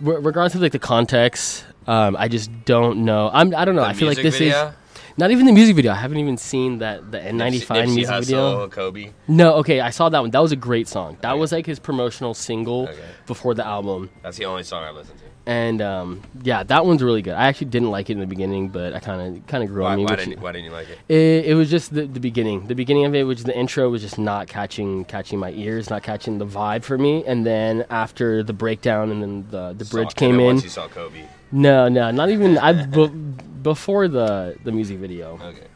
Re- 0.00 0.16
regardless 0.20 0.54
of 0.54 0.60
like 0.62 0.72
the 0.72 0.78
context, 0.78 1.64
um, 1.88 2.14
I 2.18 2.28
just 2.28 2.50
don't 2.66 3.04
know. 3.04 3.30
I'm 3.32 3.54
I 3.54 3.64
don't 3.64 3.74
know. 3.74 3.82
The 3.82 3.88
I 3.88 3.92
feel 3.94 4.06
like 4.08 4.18
this 4.18 4.38
video? 4.38 4.68
is 4.68 4.74
not 5.16 5.30
even 5.30 5.46
the 5.46 5.52
music 5.52 5.76
video. 5.76 5.92
I 5.92 5.96
haven't 5.96 6.18
even 6.18 6.36
seen 6.36 6.78
that 6.78 7.10
the 7.12 7.18
N95 7.18 7.66
Nipsey 7.66 7.94
music 7.94 8.06
Hussle, 8.14 8.20
video. 8.26 8.68
Kobe. 8.68 9.10
No, 9.28 9.54
okay, 9.56 9.80
I 9.80 9.90
saw 9.90 10.08
that 10.08 10.20
one. 10.20 10.30
That 10.30 10.40
was 10.42 10.52
a 10.52 10.56
great 10.56 10.88
song. 10.88 11.16
That 11.20 11.32
Okay. 11.32 11.40
was 11.40 11.52
like 11.52 11.66
his 11.66 11.78
promotional 11.78 12.34
single 12.34 12.84
Okay. 12.88 12.98
before 13.26 13.54
the 13.54 13.66
album. 13.66 14.10
That's 14.22 14.36
the 14.38 14.44
only 14.46 14.62
song 14.62 14.84
I 14.84 14.90
listened 14.90 15.18
to. 15.18 15.24
And 15.44 15.82
um, 15.82 16.22
yeah, 16.44 16.62
that 16.62 16.86
one's 16.86 17.02
really 17.02 17.20
good. 17.20 17.34
I 17.34 17.48
actually 17.48 17.66
didn't 17.66 17.90
like 17.90 18.08
it 18.10 18.12
in 18.12 18.20
the 18.20 18.28
beginning, 18.28 18.68
but 18.68 18.92
I 18.94 19.00
kind 19.00 19.38
of 19.38 19.46
kind 19.48 19.64
of 19.64 19.70
grew 19.70 19.82
Why, 19.82 19.90
on 19.90 19.96
me. 19.98 20.04
why 20.04 20.14
didn't 20.14 20.40
Why 20.40 20.52
didn't 20.52 20.66
you 20.66 20.70
like 20.70 20.86
it? 20.88 20.98
it, 21.08 21.46
it 21.46 21.54
was 21.54 21.68
just 21.68 21.92
the, 21.92 22.06
the 22.06 22.20
beginning. 22.20 22.68
The 22.68 22.76
beginning 22.76 23.06
of 23.06 23.14
it, 23.16 23.24
which 23.24 23.42
the 23.42 23.56
intro 23.56 23.90
was 23.90 24.02
just 24.02 24.18
not 24.20 24.46
catching 24.46 25.04
catching 25.06 25.40
my 25.40 25.50
ears, 25.50 25.90
not 25.90 26.04
catching 26.04 26.38
the 26.38 26.46
vibe 26.46 26.84
for 26.84 26.96
me. 26.96 27.24
And 27.26 27.44
then 27.44 27.84
after 27.90 28.44
the 28.44 28.52
breakdown 28.52 29.10
and 29.10 29.20
then 29.20 29.46
the 29.50 29.72
the 29.76 29.84
bridge 29.86 30.10
Saw- 30.10 30.14
came 30.14 30.38
in. 30.38 30.46
Once 30.46 30.62
you 30.62 30.70
saw 30.70 30.86
Kobe. 30.86 31.24
No, 31.50 31.88
no, 31.88 32.12
not 32.12 32.30
even. 32.30 32.56
I 32.58 32.72
before 33.62 34.08
the 34.08 34.56
the 34.64 34.72
music 34.72 34.98
video. 34.98 35.38
Okay. 35.42 35.66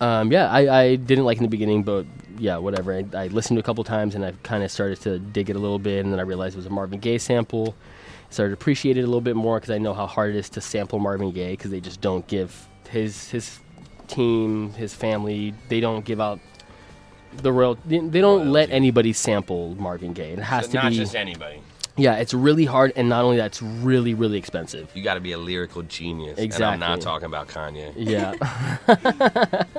Um, 0.00 0.30
yeah, 0.30 0.50
I, 0.50 0.80
I 0.82 0.96
didn't 0.96 1.24
like 1.24 1.38
in 1.38 1.42
the 1.42 1.48
beginning, 1.48 1.82
but 1.82 2.04
yeah, 2.38 2.58
whatever. 2.58 2.92
I, 2.92 3.04
I 3.14 3.26
listened 3.28 3.56
to 3.56 3.60
a 3.60 3.62
couple 3.62 3.82
times 3.84 4.14
and 4.14 4.24
I 4.24 4.32
kind 4.42 4.62
of 4.62 4.70
started 4.70 5.00
to 5.02 5.18
dig 5.18 5.48
it 5.48 5.56
a 5.56 5.58
little 5.58 5.78
bit, 5.78 6.04
and 6.04 6.12
then 6.12 6.20
I 6.20 6.22
realized 6.24 6.54
it 6.54 6.58
was 6.58 6.66
a 6.66 6.70
Marvin 6.70 6.98
Gaye 7.00 7.16
sample. 7.18 7.74
Started 8.28 8.50
to 8.50 8.54
appreciate 8.54 8.98
it 8.98 9.02
a 9.02 9.06
little 9.06 9.20
bit 9.22 9.36
more 9.36 9.58
because 9.58 9.70
I 9.70 9.78
know 9.78 9.94
how 9.94 10.06
hard 10.06 10.34
it 10.34 10.38
is 10.38 10.50
to 10.50 10.60
sample 10.60 10.98
Marvin 10.98 11.30
Gaye 11.30 11.52
because 11.52 11.70
they 11.70 11.80
just 11.80 12.00
don't 12.02 12.26
give 12.26 12.68
his 12.90 13.30
his 13.30 13.58
team, 14.08 14.72
his 14.74 14.94
family, 14.94 15.54
they 15.68 15.80
don't 15.80 16.04
give 16.04 16.20
out 16.20 16.40
the 17.38 17.52
real. 17.52 17.78
They 17.86 17.98
they 18.00 18.20
don't 18.20 18.52
let 18.52 18.70
anybody 18.70 19.12
sample 19.14 19.74
Marvin 19.76 20.12
Gaye. 20.12 20.32
It 20.32 20.38
has 20.40 20.66
So 20.66 20.72
to 20.72 20.76
not 20.76 20.90
be. 20.90 20.96
just 20.96 21.14
anybody. 21.14 21.62
Yeah, 21.96 22.16
it's 22.16 22.34
really 22.34 22.64
hard, 22.64 22.92
and 22.96 23.08
not 23.08 23.24
only 23.24 23.36
that, 23.38 23.46
it's 23.46 23.62
really 23.62 24.14
really 24.14 24.38
expensive. 24.38 24.90
You 24.94 25.02
got 25.02 25.14
to 25.14 25.20
be 25.20 25.32
a 25.32 25.38
lyrical 25.38 25.82
genius. 25.82 26.38
And 26.38 26.64
I'm 26.64 26.80
not 26.80 27.00
talking 27.00 27.26
about 27.26 27.48
Kanye. 27.48 27.92
Yeah. 27.96 28.34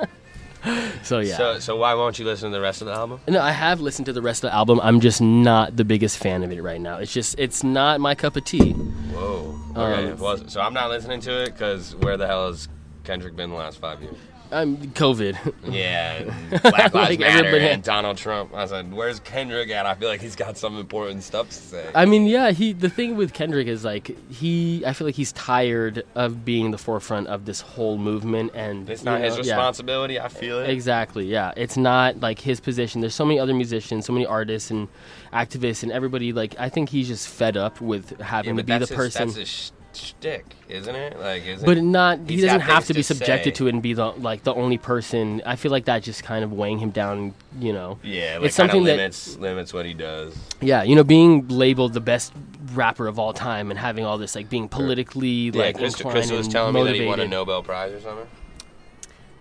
so 1.02 1.20
yeah. 1.20 1.36
So, 1.36 1.58
so 1.58 1.76
why 1.76 1.94
won't 1.94 2.18
you 2.18 2.24
listen 2.24 2.50
to 2.50 2.56
the 2.56 2.60
rest 2.60 2.80
of 2.80 2.86
the 2.86 2.92
album? 2.92 3.20
No, 3.28 3.40
I 3.40 3.52
have 3.52 3.80
listened 3.80 4.06
to 4.06 4.12
the 4.12 4.22
rest 4.22 4.44
of 4.44 4.50
the 4.50 4.54
album. 4.54 4.80
I'm 4.82 5.00
just 5.00 5.20
not 5.20 5.76
the 5.76 5.84
biggest 5.84 6.18
fan 6.18 6.42
of 6.42 6.52
it 6.52 6.62
right 6.62 6.80
now. 6.80 6.98
It's 6.98 7.12
just 7.12 7.38
it's 7.38 7.62
not 7.62 8.00
my 8.00 8.14
cup 8.14 8.36
of 8.36 8.44
tea. 8.44 8.72
Whoa. 8.72 9.58
Okay. 9.76 10.10
Um, 10.10 10.18
well, 10.18 10.48
so 10.48 10.60
I'm 10.60 10.74
not 10.74 10.90
listening 10.90 11.20
to 11.20 11.42
it 11.44 11.52
because 11.52 11.94
where 11.96 12.16
the 12.16 12.26
hell 12.26 12.48
has 12.48 12.68
Kendrick 13.04 13.36
been 13.36 13.50
the 13.50 13.56
last 13.56 13.78
five 13.78 14.02
years? 14.02 14.16
I'm 14.50 14.76
COVID. 14.92 15.54
Yeah, 15.70 16.14
and 16.50 16.62
Black 16.62 16.94
Lives 16.94 16.94
Like 17.10 17.18
Matter 17.20 17.46
everybody- 17.46 17.68
and 17.72 17.82
Donald 17.82 18.16
Trump. 18.16 18.54
I 18.54 18.66
said, 18.66 18.92
"Where's 18.92 19.20
Kendrick 19.20 19.70
at?" 19.70 19.86
I 19.86 19.94
feel 19.94 20.08
like 20.08 20.20
he's 20.20 20.36
got 20.36 20.56
some 20.56 20.78
important 20.78 21.22
stuff 21.22 21.48
to 21.48 21.54
say. 21.54 21.90
I 21.94 22.04
mean, 22.06 22.26
yeah, 22.26 22.50
he 22.52 22.72
the 22.72 22.88
thing 22.88 23.16
with 23.16 23.32
Kendrick 23.32 23.66
is 23.68 23.84
like 23.84 24.16
he 24.30 24.82
I 24.86 24.92
feel 24.92 25.06
like 25.06 25.14
he's 25.16 25.32
tired 25.32 26.02
of 26.14 26.44
being 26.44 26.70
the 26.70 26.78
forefront 26.78 27.26
of 27.28 27.44
this 27.44 27.60
whole 27.60 27.98
movement 27.98 28.52
and 28.54 28.88
it's 28.88 29.02
you 29.02 29.06
not 29.06 29.20
his 29.20 29.36
know, 29.36 29.42
yeah. 29.42 29.52
responsibility. 29.54 30.18
I 30.20 30.28
feel 30.28 30.60
it. 30.60 30.70
Exactly. 30.70 31.26
Yeah, 31.26 31.52
it's 31.56 31.76
not 31.76 32.20
like 32.20 32.38
his 32.40 32.60
position. 32.60 33.00
There's 33.00 33.14
so 33.14 33.24
many 33.24 33.38
other 33.38 33.54
musicians, 33.54 34.06
so 34.06 34.12
many 34.12 34.24
artists 34.26 34.70
and 34.70 34.88
activists, 35.32 35.82
and 35.82 35.92
everybody. 35.92 36.32
Like, 36.32 36.54
I 36.58 36.68
think 36.68 36.88
he's 36.88 37.08
just 37.08 37.28
fed 37.28 37.56
up 37.56 37.80
with 37.80 38.14
Yeah, 38.18 38.24
having 38.24 38.56
to 38.56 38.62
but 38.62 38.66
be 38.66 38.72
the 38.84 38.86
his, 38.86 38.90
person. 38.96 39.28
His 39.28 39.72
shtick, 39.98 40.44
isn't 40.68 40.94
it? 40.94 41.18
Like, 41.18 41.44
isn't 41.44 41.66
but 41.66 41.78
not 41.82 42.20
he 42.28 42.40
doesn't 42.40 42.60
have 42.60 42.86
to 42.86 42.94
be 42.94 43.00
to 43.00 43.04
subjected 43.04 43.54
say. 43.56 43.58
to 43.58 43.66
it 43.66 43.74
and 43.74 43.82
be 43.82 43.92
the 43.94 44.06
like 44.12 44.44
the 44.44 44.54
only 44.54 44.78
person. 44.78 45.42
I 45.44 45.56
feel 45.56 45.70
like 45.70 45.84
that 45.86 46.02
just 46.02 46.22
kind 46.22 46.44
of 46.44 46.52
weighing 46.52 46.78
him 46.78 46.90
down. 46.90 47.34
You 47.58 47.72
know. 47.72 47.98
Yeah, 48.02 48.38
like 48.38 48.46
It's 48.46 48.56
something 48.56 48.84
that- 48.84 48.96
limits 48.96 49.36
limits 49.36 49.72
what 49.72 49.86
he 49.86 49.94
does. 49.94 50.36
Yeah, 50.60 50.82
you 50.82 50.94
know, 50.96 51.04
being 51.04 51.48
labeled 51.48 51.92
the 51.94 52.00
best 52.00 52.32
rapper 52.74 53.06
of 53.06 53.18
all 53.18 53.32
time 53.32 53.70
and 53.70 53.78
having 53.78 54.04
all 54.04 54.18
this 54.18 54.34
like 54.34 54.48
being 54.48 54.68
politically 54.68 55.28
Yeah, 55.50 55.62
like 55.62 55.76
Krista, 55.76 56.02
inclined 56.04 56.16
Krista 56.26 56.36
was 56.36 56.46
and 56.46 56.52
telling 56.52 56.74
me 56.74 56.84
that 56.84 56.94
he 56.94 57.06
won 57.06 57.20
a. 57.20 57.26
Nobel 57.28 57.62
Prize 57.62 57.92
or 57.92 58.00
something. 58.00 58.26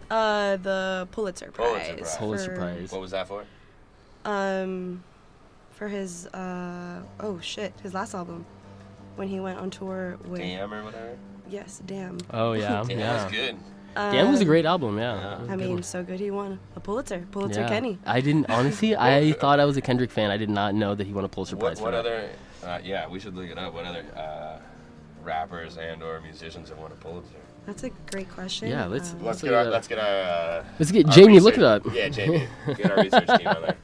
Uh, 0.09 0.55
the 0.57 1.07
Pulitzer 1.11 1.51
Prize. 1.51 1.87
Pulitzer 1.87 1.97
Prize. 1.97 2.17
Pulitzer 2.17 2.55
Prize. 2.55 2.91
What 2.91 3.01
was 3.01 3.11
that 3.11 3.27
for? 3.27 3.43
Um, 4.25 5.03
for 5.71 5.87
his 5.87 6.27
uh 6.27 7.01
oh 7.19 7.39
shit, 7.39 7.73
his 7.83 7.93
last 7.93 8.13
album, 8.15 8.45
when 9.17 9.27
he 9.27 9.39
went 9.41 9.59
on 9.59 9.69
tour 9.69 10.17
with 10.25 10.39
Damn 10.39 10.73
or 10.73 10.83
whatever. 10.85 11.17
yes, 11.49 11.81
damn. 11.85 12.17
Oh 12.31 12.53
yeah, 12.53 12.83
Damn, 12.87 12.99
yeah. 12.99 13.13
that's 13.17 13.31
good. 13.31 13.57
Damn 13.95 14.29
was 14.31 14.39
a 14.39 14.43
Um, 14.43 14.47
great 14.47 14.65
album. 14.65 14.97
Yeah. 14.99 15.15
Yeah. 15.15 15.33
It 15.35 15.39
was 15.39 15.49
a 15.49 15.51
I 15.51 15.55
good 15.55 15.59
mean, 15.65 15.73
one. 15.73 15.83
so 15.83 16.03
good 16.03 16.19
he 16.19 16.29
won 16.29 16.59
a 16.75 16.79
Pulitzer. 16.79 17.25
Pulitzer 17.31 17.61
Yeah. 17.61 17.67
Kenny. 17.67 17.97
I 18.05 18.21
didn't 18.21 18.45
honestly. 18.49 18.95
I 18.95 19.31
thought 19.33 19.59
I 19.59 19.65
was 19.65 19.75
a 19.75 19.81
Kendrick 19.81 20.11
fan. 20.11 20.29
I 20.29 20.37
did 20.37 20.49
not 20.51 20.75
know 20.75 20.93
that 20.93 21.07
he 21.07 21.13
won 21.13 21.25
a 21.25 21.27
Pulitzer 21.29 21.55
What, 21.55 21.65
Prize 21.77 21.81
what 21.81 21.87
for 21.87 21.91
that. 21.91 21.99
other? 21.99 22.29
Uh, 22.63 22.79
yeah, 22.83 23.07
we 23.07 23.19
should 23.19 23.35
look 23.35 23.49
it 23.49 23.57
up. 23.57 23.73
What 23.73 23.85
other 23.85 24.05
uh, 24.15 24.59
rappers 25.23 25.77
and 25.77 26.03
or 26.03 26.21
musicians 26.21 26.69
have 26.69 26.77
won 26.77 26.91
a 26.91 26.95
Pulitzer? 26.95 27.33
That's 27.65 27.83
a 27.83 27.89
great 28.11 28.29
question. 28.29 28.69
Yeah, 28.69 28.85
let's- 28.85 29.13
Um, 29.13 29.23
Let's 29.25 29.41
look 29.41 29.49
get 29.51 29.57
our 29.57 29.65
let's 29.65 29.87
get 29.87 29.97
our. 29.99 30.05
Uh, 30.05 30.63
Let's 30.79 30.91
get 30.91 31.07
our 31.07 31.11
Jamie. 31.13 31.39
Look 31.39 31.57
it 31.57 31.63
up. 31.63 31.81
Yeah, 31.91 32.09
Jamie. 32.09 32.47
Get 32.77 32.91
our 32.91 32.97
research 33.03 33.27
team 33.39 33.47
on 33.47 33.61
there. 33.63 33.77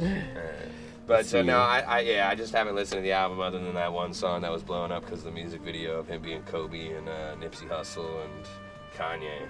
Alright. 1.08 1.24
But 1.24 1.26
so 1.26 1.42
no, 1.42 1.58
I, 1.58 1.80
I 1.80 2.00
yeah, 2.00 2.28
I 2.28 2.34
just 2.34 2.52
haven't 2.52 2.74
listened 2.74 2.98
to 2.98 3.02
the 3.02 3.12
album 3.12 3.40
other 3.40 3.58
than 3.58 3.74
that 3.74 3.92
one 3.92 4.14
song 4.14 4.42
that 4.42 4.52
was 4.52 4.62
blowing 4.62 4.92
up 4.92 5.04
because 5.04 5.18
of 5.20 5.24
the 5.26 5.30
music 5.32 5.60
video 5.60 5.98
of 5.98 6.06
him 6.06 6.22
being 6.22 6.42
Kobe 6.42 6.92
and 6.92 7.08
uh, 7.08 7.34
Nipsey 7.36 7.68
Hussle 7.68 8.24
and 8.24 8.46
Kanye. 8.96 9.48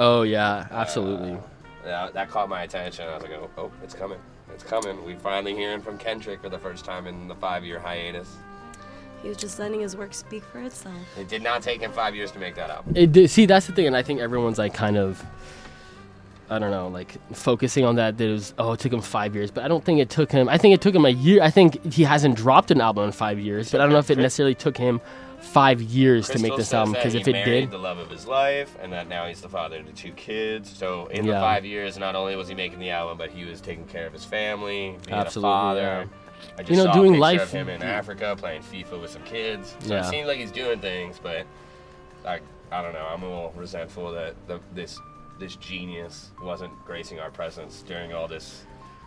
Oh 0.00 0.22
yeah, 0.22 0.66
absolutely. 0.70 1.32
Uh, 1.34 1.40
that, 1.84 2.14
that 2.14 2.30
caught 2.30 2.48
my 2.48 2.62
attention. 2.62 3.06
I 3.06 3.14
was 3.14 3.22
like, 3.22 3.32
oh, 3.32 3.50
oh, 3.58 3.70
it's 3.82 3.94
coming. 3.94 4.18
It's 4.54 4.64
coming. 4.64 5.04
We 5.04 5.14
finally 5.16 5.54
hearing 5.54 5.80
from 5.80 5.98
Kendrick 5.98 6.40
for 6.40 6.48
the 6.48 6.58
first 6.58 6.84
time 6.84 7.06
in 7.06 7.28
the 7.28 7.34
five-year 7.34 7.78
hiatus. 7.78 8.36
he 9.24 9.28
was 9.28 9.38
just 9.38 9.58
letting 9.58 9.80
his 9.80 9.96
work 9.96 10.12
speak 10.12 10.44
for 10.44 10.60
itself. 10.60 10.94
It 11.18 11.28
did 11.28 11.42
not 11.42 11.62
take 11.62 11.80
him 11.80 11.90
five 11.92 12.14
years 12.14 12.30
to 12.32 12.38
make 12.38 12.54
that 12.56 12.68
album. 12.68 12.92
It 12.94 13.10
did, 13.10 13.30
see, 13.30 13.46
that's 13.46 13.66
the 13.66 13.72
thing, 13.72 13.86
and 13.86 13.96
I 13.96 14.02
think 14.02 14.20
everyone's 14.20 14.58
like 14.58 14.74
kind 14.74 14.98
of, 14.98 15.24
I 16.50 16.58
don't 16.58 16.70
know, 16.70 16.88
like 16.88 17.16
focusing 17.34 17.84
on 17.84 17.96
that. 17.96 18.18
That 18.18 18.28
it 18.28 18.32
was, 18.32 18.54
oh, 18.58 18.72
it 18.72 18.80
took 18.80 18.92
him 18.92 19.00
five 19.00 19.34
years, 19.34 19.50
but 19.50 19.64
I 19.64 19.68
don't 19.68 19.84
think 19.84 20.00
it 20.00 20.10
took 20.10 20.30
him. 20.30 20.48
I 20.48 20.58
think 20.58 20.74
it 20.74 20.80
took 20.80 20.94
him 20.94 21.04
a 21.04 21.10
year. 21.10 21.42
I 21.42 21.50
think 21.50 21.92
he 21.92 22.04
hasn't 22.04 22.36
dropped 22.36 22.70
an 22.70 22.80
album 22.80 23.04
in 23.06 23.12
five 23.12 23.38
years, 23.38 23.70
but 23.72 23.80
I 23.80 23.84
don't 23.84 23.92
know 23.92 23.98
if 23.98 24.10
it 24.10 24.18
necessarily 24.18 24.54
took 24.54 24.76
him 24.76 25.00
five 25.40 25.80
years 25.80 26.28
to 26.28 26.38
make 26.38 26.56
this 26.56 26.72
album. 26.74 26.92
Because 26.94 27.14
if 27.14 27.26
it 27.28 27.44
did, 27.44 27.70
the 27.70 27.78
love 27.78 27.98
of 27.98 28.10
his 28.10 28.26
life, 28.26 28.76
and 28.82 28.92
that 28.92 29.08
now 29.08 29.26
he's 29.26 29.40
the 29.40 29.48
father 29.48 29.82
to 29.82 29.92
two 29.92 30.12
kids. 30.12 30.70
So 30.74 31.06
in 31.06 31.26
the 31.26 31.32
five 31.32 31.64
years, 31.64 31.98
not 31.98 32.14
only 32.14 32.36
was 32.36 32.48
he 32.48 32.54
making 32.54 32.78
the 32.78 32.90
album, 32.90 33.16
but 33.18 33.30
he 33.30 33.44
was 33.44 33.60
taking 33.60 33.86
care 33.86 34.06
of 34.06 34.12
his 34.12 34.24
family, 34.24 34.96
being 35.06 35.18
Absolutely, 35.18 35.50
a 35.50 35.54
father. 35.54 35.80
yeah. 35.80 36.04
I 36.58 36.62
just 36.62 36.70
You 36.70 36.76
know, 36.76 36.84
saw 36.84 36.92
doing 36.92 37.14
a 37.16 37.18
life- 37.18 37.42
of 37.42 37.50
him 37.50 37.68
in 37.70 37.82
Africa 37.82 38.34
playing 38.38 38.62
FIFA 38.62 39.00
with 39.00 39.10
some 39.10 39.22
kids. 39.22 39.74
So 39.80 39.94
Yeah. 39.94 40.06
it 40.06 40.10
seems 40.10 40.26
like 40.28 40.36
he's 40.38 40.52
doing 40.52 40.78
things, 40.78 41.18
but 41.22 41.46
I, 42.26 42.40
I 42.70 42.82
don't 42.82 42.92
know. 42.92 43.06
I'm 43.10 43.22
a 43.22 43.26
little 43.26 43.52
resentful 43.56 44.12
that 44.12 44.34
the, 44.46 44.60
this 44.74 44.98
this 45.38 45.56
genius 45.56 46.30
wasn't 46.42 46.72
gracing 46.84 47.18
our 47.20 47.30
presence 47.30 47.82
during 47.86 48.12
all 48.12 48.28
this 48.28 48.64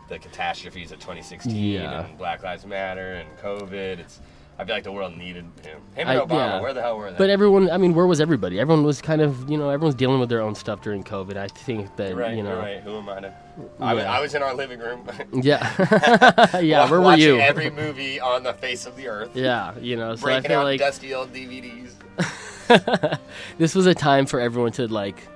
the 0.10 0.18
catastrophes 0.20 0.92
of 0.94 1.00
2016 1.00 1.54
Yeah. 1.56 2.06
and 2.06 2.18
Black 2.18 2.42
Lives 2.44 2.66
Matter 2.66 3.14
and 3.16 3.38
COVID. 3.40 4.00
It's 4.00 4.22
I 4.60 4.66
feel 4.66 4.74
like 4.74 4.84
the 4.86 4.92
world 4.92 5.16
needed 5.16 5.44
him. 5.62 5.78
Him 5.94 6.08
and 6.08 6.10
I- 6.10 6.16
Obama. 6.18 6.32
yeah. 6.32 6.62
Where 6.62 6.74
the 6.74 6.82
hell 6.82 6.98
were 6.98 7.12
they? 7.12 7.18
but 7.18 7.30
everyone, 7.30 7.70
I 7.70 7.78
mean, 7.78 7.94
where 7.94 8.08
was 8.08 8.20
everybody? 8.20 8.60
Everyone 8.60 8.84
was 8.84 9.02
kind 9.04 9.22
of, 9.22 9.48
you 9.48 9.56
know, 9.56 9.70
everyone's 9.70 9.94
dealing 9.94 10.20
with 10.20 10.30
their 10.30 10.42
own 10.42 10.56
stuff 10.56 10.82
during 10.82 11.04
COVID. 11.04 11.38
I 11.38 11.48
think 11.48 11.96
that, 11.98 12.16
right, 12.16 12.36
you 12.36 12.42
know, 12.42 12.58
right. 12.58 12.80
Who 12.82 12.98
am 12.98 13.08
I 13.08 13.20
to? 13.20 13.34
I, 13.80 13.94
was, 13.94 14.04
I 14.06 14.20
was 14.20 14.34
in 14.34 14.42
our 14.42 14.56
living 14.56 14.80
room. 14.80 15.08
yeah, 15.34 16.58
yeah. 16.60 16.90
Where 16.90 17.00
were 17.00 17.06
watching 17.06 17.26
you? 17.26 17.40
Every 17.40 17.70
movie 17.70 18.20
on 18.20 18.42
the 18.42 18.54
face 18.54 18.88
of 18.88 18.96
the 18.96 19.08
earth. 19.10 19.30
yeah, 19.36 19.78
you 19.78 19.96
know. 19.96 20.16
So 20.16 20.26
I 20.28 20.32
breaking 20.40 20.50
feel 20.50 20.60
out 20.62 20.64
like 20.64 20.80
dusty 20.80 21.14
old 21.14 21.32
DVDs. 21.34 21.92
this 23.60 23.76
was 23.76 23.86
a 23.86 23.94
time 23.94 24.26
for 24.26 24.40
everyone 24.40 24.72
to 24.74 24.88
like 24.88 25.28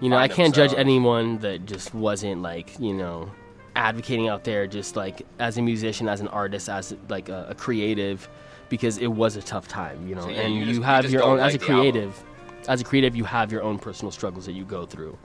you 0.00 0.08
know 0.08 0.16
i 0.16 0.28
can't 0.28 0.54
judge 0.54 0.74
anyone 0.74 1.38
that 1.38 1.64
just 1.66 1.94
wasn't 1.94 2.42
like 2.42 2.78
you 2.78 2.92
know 2.94 3.30
advocating 3.74 4.28
out 4.28 4.44
there 4.44 4.66
just 4.66 4.96
like 4.96 5.22
as 5.38 5.58
a 5.58 5.62
musician 5.62 6.08
as 6.08 6.20
an 6.20 6.28
artist 6.28 6.68
as 6.68 6.94
like 7.08 7.28
a, 7.28 7.46
a 7.50 7.54
creative 7.54 8.28
because 8.68 8.98
it 8.98 9.06
was 9.08 9.36
a 9.36 9.42
tough 9.42 9.68
time 9.68 10.06
you 10.08 10.14
know? 10.14 10.22
So, 10.22 10.28
yeah, 10.30 10.40
and 10.42 10.54
you 10.54 10.60
you, 10.60 10.66
just- 10.66 10.76
you 10.78 10.82
have 10.82 11.02
just 11.02 11.12
your 11.12 11.22
own 11.22 11.38
as 11.38 11.54
a 11.54 11.58
like 11.58 11.66
creative 11.66 12.24
as 12.68 12.80
a 12.80 12.84
creative 12.84 13.14
you 13.14 13.24
have 13.24 13.52
your 13.52 13.62
own 13.62 13.78
personal 13.78 14.10
struggles 14.10 14.44
that 14.46 14.52
you 14.52 14.64
go 14.64 14.86
through. 14.86 15.16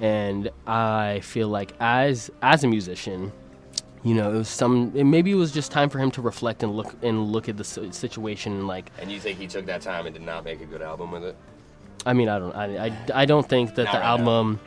And 0.00 0.50
i 0.66 1.20
feel 1.20 1.48
like 1.48 1.72
as 1.80 2.30
as 2.42 2.64
a 2.64 2.68
musician 2.68 3.32
you 4.02 4.14
know 4.14 4.34
it 4.34 4.36
was 4.38 4.48
some 4.48 4.90
it, 4.94 5.04
maybe 5.04 5.30
it 5.30 5.36
was 5.36 5.52
just 5.52 5.70
time 5.70 5.88
for 5.88 5.98
him 6.00 6.10
to 6.10 6.20
reflect 6.20 6.62
and 6.64 6.72
look 6.74 6.92
and 7.02 7.30
look 7.32 7.48
at 7.48 7.56
the 7.56 7.64
situation 7.64 8.52
and 8.52 8.66
like 8.66 8.90
And 8.98 9.10
you 9.12 9.20
think 9.20 9.38
he 9.38 9.46
took 9.46 9.64
that 9.66 9.80
time 9.80 10.06
and 10.06 10.12
did 10.12 10.22
not 10.24 10.44
make 10.44 10.60
a 10.60 10.66
good 10.66 10.82
album 10.82 11.12
with 11.12 11.24
it? 11.24 11.36
I 12.04 12.12
mean, 12.12 12.28
I 12.28 12.38
don't, 12.38 12.54
I, 12.54 12.86
I, 12.86 13.22
I 13.22 13.24
don't 13.24 13.48
think 13.48 13.74
that 13.76 13.90
the 13.92 14.04
album. 14.04 14.60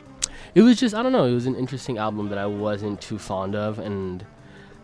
It 0.54 0.62
was 0.62 0.78
just, 0.78 0.94
I 0.94 1.02
don't 1.02 1.12
know. 1.12 1.24
It 1.24 1.34
was 1.34 1.46
an 1.46 1.54
interesting 1.54 1.98
album 1.98 2.30
that 2.30 2.38
I 2.38 2.46
wasn't 2.46 3.00
too 3.00 3.18
fond 3.18 3.54
of, 3.54 3.78
and 3.78 4.24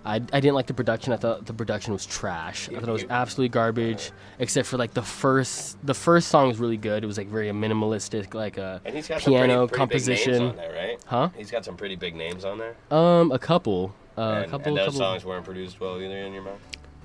I, 0.04 0.16
I 0.16 0.18
didn't 0.18 0.54
like 0.54 0.66
the 0.66 0.74
production. 0.74 1.12
I 1.14 1.16
thought 1.16 1.46
the 1.46 1.54
production 1.54 1.92
was 1.94 2.04
trash. 2.04 2.68
I 2.68 2.74
thought 2.74 2.88
it 2.88 2.92
was 2.92 3.06
absolutely 3.08 3.48
garbage, 3.50 4.10
except 4.38 4.68
for 4.68 4.76
like 4.76 4.92
the 4.92 5.02
first 5.02 5.78
the 5.86 5.94
first 5.94 6.28
song 6.28 6.48
was 6.48 6.58
really 6.58 6.76
good. 6.76 7.04
It 7.04 7.06
was 7.06 7.16
like 7.16 7.28
very 7.28 7.48
minimalistic, 7.48 8.34
like 8.34 8.58
a 8.58 8.82
And 8.84 8.94
he's 8.94 9.08
got 9.08 9.20
piano 9.20 9.22
some 9.22 9.38
pretty, 9.38 9.56
pretty 9.56 9.66
Big 9.66 9.78
composition. 9.78 10.32
names 10.32 10.50
on 10.50 10.56
there, 10.56 10.72
right? 10.74 11.04
Huh? 11.06 11.28
He's 11.36 11.50
got 11.50 11.64
some 11.64 11.76
pretty 11.76 11.96
big 11.96 12.16
names 12.16 12.44
on 12.44 12.58
there. 12.58 12.76
Um, 12.90 13.32
a 13.32 13.38
couple, 13.38 13.94
uh, 14.18 14.20
a 14.20 14.42
and, 14.42 14.50
couple, 14.50 14.68
and 14.68 14.76
those 14.76 14.86
couple. 14.86 14.98
songs 14.98 15.24
weren't 15.24 15.44
produced 15.44 15.80
well 15.80 16.00
either 16.02 16.18
in 16.18 16.34
your 16.34 16.42
mouth. 16.42 16.60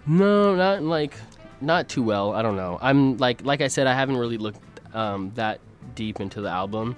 No, 0.08 0.56
not 0.56 0.84
like 0.84 1.14
not 1.62 1.88
too 1.88 2.04
well. 2.04 2.34
I 2.34 2.42
don't 2.42 2.58
know. 2.58 2.80
I'm 2.82 3.18
like 3.18 3.46
like 3.46 3.62
I 3.62 3.68
said, 3.68 3.88
I 3.88 3.94
haven't 3.94 4.18
really 4.18 4.38
looked 4.38 4.60
um 4.98 5.32
that 5.36 5.60
deep 5.96 6.20
into 6.20 6.42
the 6.42 6.50
album, 6.50 6.96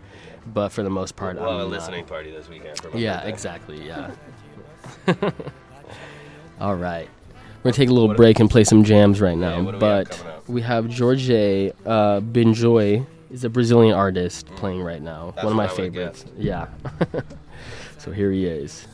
but 0.54 0.70
for 0.70 0.84
the 0.84 0.90
most 0.90 1.16
part, 1.16 1.36
We'll 1.38 1.48
I'm 1.50 1.56
a 1.56 1.58
not- 1.60 1.70
listening 1.70 2.06
party 2.06 2.32
this 2.32 2.50
weekend. 2.50 2.78
For 2.82 2.90
my 2.90 2.98
Yeah, 3.00 3.16
birthday. 3.18 3.30
exactly. 3.30 3.88
Yeah. 3.88 4.12
All 6.60 6.76
right. 6.76 7.08
We're 7.64 7.72
gonna 7.72 7.74
take 7.74 7.90
a 7.90 7.94
little 7.94 8.14
break 8.16 8.40
and 8.40 8.50
play 8.50 8.64
some 8.64 8.84
jams 8.84 9.20
right 9.22 9.38
now. 9.38 9.58
Yeah, 9.58 9.62
what 9.64 9.80
do 9.80 9.86
we 9.86 9.92
have 9.92 10.08
but 10.10 10.50
we 10.50 10.62
have 10.62 10.98
Jorge 10.98 11.72
uh, 11.86 12.20
Ben 12.22 12.54
Jor 12.54 13.06
is 13.32 13.44
a 13.44 13.50
Brazilian 13.50 13.94
artist 13.96 14.48
playing 14.56 14.82
right 14.82 15.02
now. 15.02 15.32
That's 15.36 15.44
One 15.44 15.54
of 15.54 15.58
my 15.58 15.66
what 15.68 15.76
favorites. 15.76 16.26
Yeah. 16.38 16.68
so 17.98 18.12
here 18.12 18.32
he 18.32 18.46
is. 18.46 18.88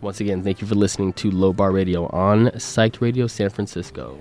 Once 0.00 0.20
again, 0.20 0.42
thank 0.42 0.60
you 0.60 0.66
for 0.66 0.74
listening 0.74 1.12
to 1.14 1.30
Low 1.30 1.52
Bar 1.52 1.70
Radio 1.72 2.06
on 2.08 2.46
Psyched 2.56 3.00
Radio 3.00 3.26
San 3.26 3.48
Francisco. 3.50 4.18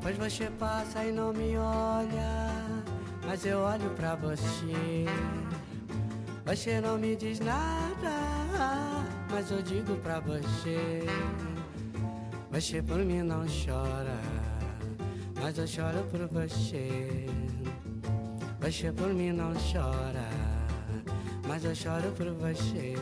Pois 0.00 0.16
você 0.16 0.50
passa 0.58 1.04
e 1.04 1.12
não 1.12 1.32
me 1.32 1.56
olha, 1.56 2.54
mas 3.26 3.44
eu 3.44 3.58
olho 3.58 3.90
pra 3.90 4.14
você. 4.14 5.04
Você 6.46 6.80
não 6.80 6.96
me 6.96 7.14
diz 7.14 7.40
nada, 7.40 9.04
mas 9.30 9.50
eu 9.50 9.60
digo 9.60 9.96
pra 9.96 10.20
você. 10.20 11.04
Você 12.50 12.80
por 12.80 12.98
mim 12.98 13.22
não 13.22 13.44
chora, 13.46 14.18
mas 15.42 15.58
eu 15.58 15.66
choro 15.66 16.02
por 16.10 16.26
você. 16.28 17.26
Você 18.60 18.92
por 18.92 19.12
mim 19.12 19.32
não 19.32 19.52
chora, 19.54 20.28
mas 21.46 21.64
eu 21.64 21.74
choro 21.74 22.10
por 22.12 22.30
você. 22.32 22.94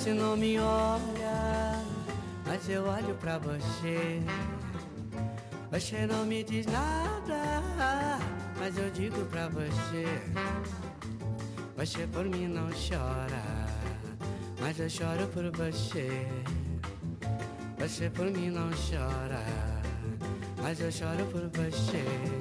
passa 0.00 0.10
e 0.10 0.14
não 0.14 0.36
me 0.36 0.58
olha, 0.58 1.84
mas 2.46 2.68
eu 2.68 2.86
olho 2.86 3.14
pra 3.16 3.38
você. 3.38 4.22
Você 5.70 6.06
não 6.06 6.24
me 6.24 6.42
diz 6.42 6.66
nada, 6.66 8.18
mas 8.58 8.76
eu 8.78 8.90
digo 8.90 9.24
pra 9.26 9.48
você. 9.48 10.06
Você 11.76 12.06
por 12.06 12.24
mim 12.24 12.48
não 12.48 12.68
chora, 12.70 13.42
mas 14.60 14.80
eu 14.80 14.88
choro 14.88 15.26
por 15.28 15.50
você. 15.50 16.26
Você 17.78 18.10
por 18.10 18.26
mim 18.30 18.50
não 18.50 18.70
chora, 18.70 19.44
mas 20.62 20.80
eu 20.80 20.90
choro 20.90 21.24
por 21.26 21.42
você. 21.42 22.39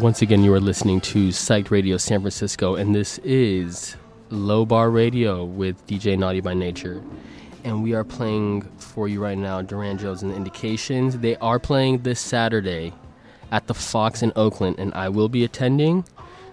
Once 0.00 0.22
again, 0.22 0.44
you 0.44 0.54
are 0.54 0.60
listening 0.60 1.00
to 1.00 1.30
Psyched 1.30 1.72
Radio 1.72 1.96
San 1.96 2.20
Francisco, 2.20 2.76
and 2.76 2.94
this 2.94 3.18
is 3.24 3.96
Low 4.30 4.64
Bar 4.64 4.90
Radio 4.90 5.44
with 5.44 5.84
DJ 5.88 6.16
Naughty 6.16 6.40
by 6.40 6.54
Nature. 6.54 7.02
And 7.64 7.82
we 7.82 7.94
are 7.94 8.04
playing 8.04 8.62
for 8.78 9.08
you 9.08 9.20
right 9.20 9.36
now 9.36 9.60
Durand 9.60 9.98
Jones 9.98 10.22
and 10.22 10.30
the 10.30 10.36
Indications. 10.36 11.18
They 11.18 11.34
are 11.38 11.58
playing 11.58 12.02
this 12.02 12.20
Saturday 12.20 12.92
at 13.50 13.66
the 13.66 13.74
Fox 13.74 14.22
in 14.22 14.32
Oakland, 14.36 14.78
and 14.78 14.94
I 14.94 15.08
will 15.08 15.28
be 15.28 15.42
attending. 15.42 16.04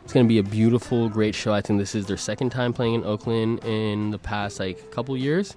It's 0.03 0.11
going 0.11 0.25
to 0.25 0.27
be 0.27 0.39
a 0.39 0.43
beautiful, 0.43 1.07
great 1.07 1.35
show. 1.35 1.53
I 1.53 1.61
think 1.61 1.77
this 1.77 1.93
is 1.93 2.07
their 2.07 2.17
second 2.17 2.49
time 2.49 2.73
playing 2.73 2.95
in 2.95 3.03
Oakland 3.03 3.63
in 3.63 4.09
the 4.09 4.17
past 4.17 4.59
like 4.59 4.89
couple 4.89 5.15
years, 5.15 5.55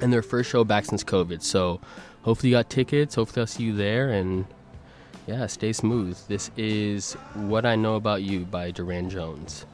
and 0.00 0.12
their 0.12 0.22
first 0.22 0.50
show 0.50 0.64
back 0.64 0.84
since 0.84 1.04
COVID. 1.04 1.40
So 1.40 1.80
hopefully 2.22 2.50
you 2.50 2.56
got 2.56 2.68
tickets. 2.68 3.14
Hopefully 3.14 3.42
I'll 3.42 3.46
see 3.46 3.62
you 3.62 3.76
there, 3.76 4.10
and 4.10 4.44
yeah, 5.26 5.46
stay 5.46 5.72
smooth. 5.72 6.16
This 6.28 6.50
is 6.56 7.14
What 7.34 7.66
I 7.66 7.74
Know 7.74 7.96
About 7.96 8.22
You 8.22 8.44
by 8.44 8.70
Durand 8.70 9.10
Jones. 9.10 9.66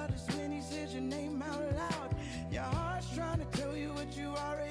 Flutters 0.00 0.26
when 0.36 0.52
he 0.52 0.60
says 0.60 0.92
your 0.92 1.02
name 1.02 1.42
out 1.42 1.60
loud. 1.74 2.14
Your 2.50 2.62
heart's 2.62 3.14
trying 3.14 3.38
to 3.38 3.58
tell 3.58 3.76
you 3.76 3.92
what 3.92 4.16
you 4.16 4.28
already 4.28 4.69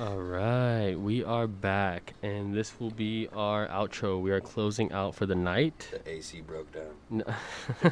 All 0.00 0.18
right, 0.18 0.94
we 0.94 1.24
are 1.24 1.48
back, 1.48 2.14
and 2.22 2.54
this 2.54 2.78
will 2.78 2.92
be 2.92 3.26
our 3.34 3.66
outro. 3.66 4.20
We 4.20 4.30
are 4.30 4.40
closing 4.40 4.92
out 4.92 5.16
for 5.16 5.26
the 5.26 5.34
night. 5.34 5.88
The 5.90 6.10
AC 6.12 6.40
broke 6.42 6.70
down. 6.70 6.84
No. 7.10 7.24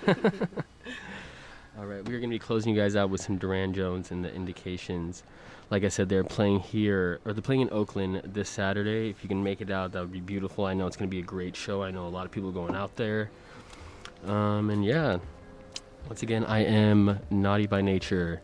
All 1.77 1.85
right, 1.85 2.05
we're 2.05 2.21
going 2.21 2.31
to 2.31 2.37
be 2.37 2.39
closing 2.39 2.73
you 2.73 2.81
guys 2.81 2.95
out 2.95 3.11
with 3.11 3.23
some 3.23 3.39
Durand 3.39 3.75
Jones 3.75 4.13
and 4.13 4.25
the 4.25 4.33
Indications. 4.33 5.25
Like 5.69 5.83
I 5.83 5.89
said, 5.89 6.09
they're 6.09 6.23
playing 6.23 6.61
here, 6.61 7.19
or 7.25 7.33
they're 7.33 7.43
playing 7.43 7.63
in 7.63 7.71
Oakland 7.73 8.23
this 8.25 8.49
Saturday. 8.49 9.11
If 9.11 9.25
you 9.25 9.29
can 9.29 9.43
make 9.43 9.61
it 9.61 9.73
out, 9.73 9.91
that 9.91 10.01
would 10.01 10.13
be 10.13 10.21
beautiful. 10.21 10.65
I 10.65 10.75
know 10.75 10.87
it's 10.87 10.97
going 10.97 11.11
to 11.11 11.15
be 11.15 11.23
a 11.23 11.27
great 11.27 11.57
show. 11.57 11.83
I 11.83 11.91
know 11.91 12.07
a 12.07 12.09
lot 12.09 12.25
of 12.25 12.31
people 12.31 12.53
going 12.53 12.77
out 12.77 12.95
there. 12.95 13.31
Um, 14.25 14.71
and 14.71 14.85
yeah, 14.85 15.19
once 16.07 16.23
again, 16.23 16.45
I 16.45 16.61
am 16.61 17.19
Naughty 17.31 17.67
by 17.67 17.81
Nature, 17.81 18.43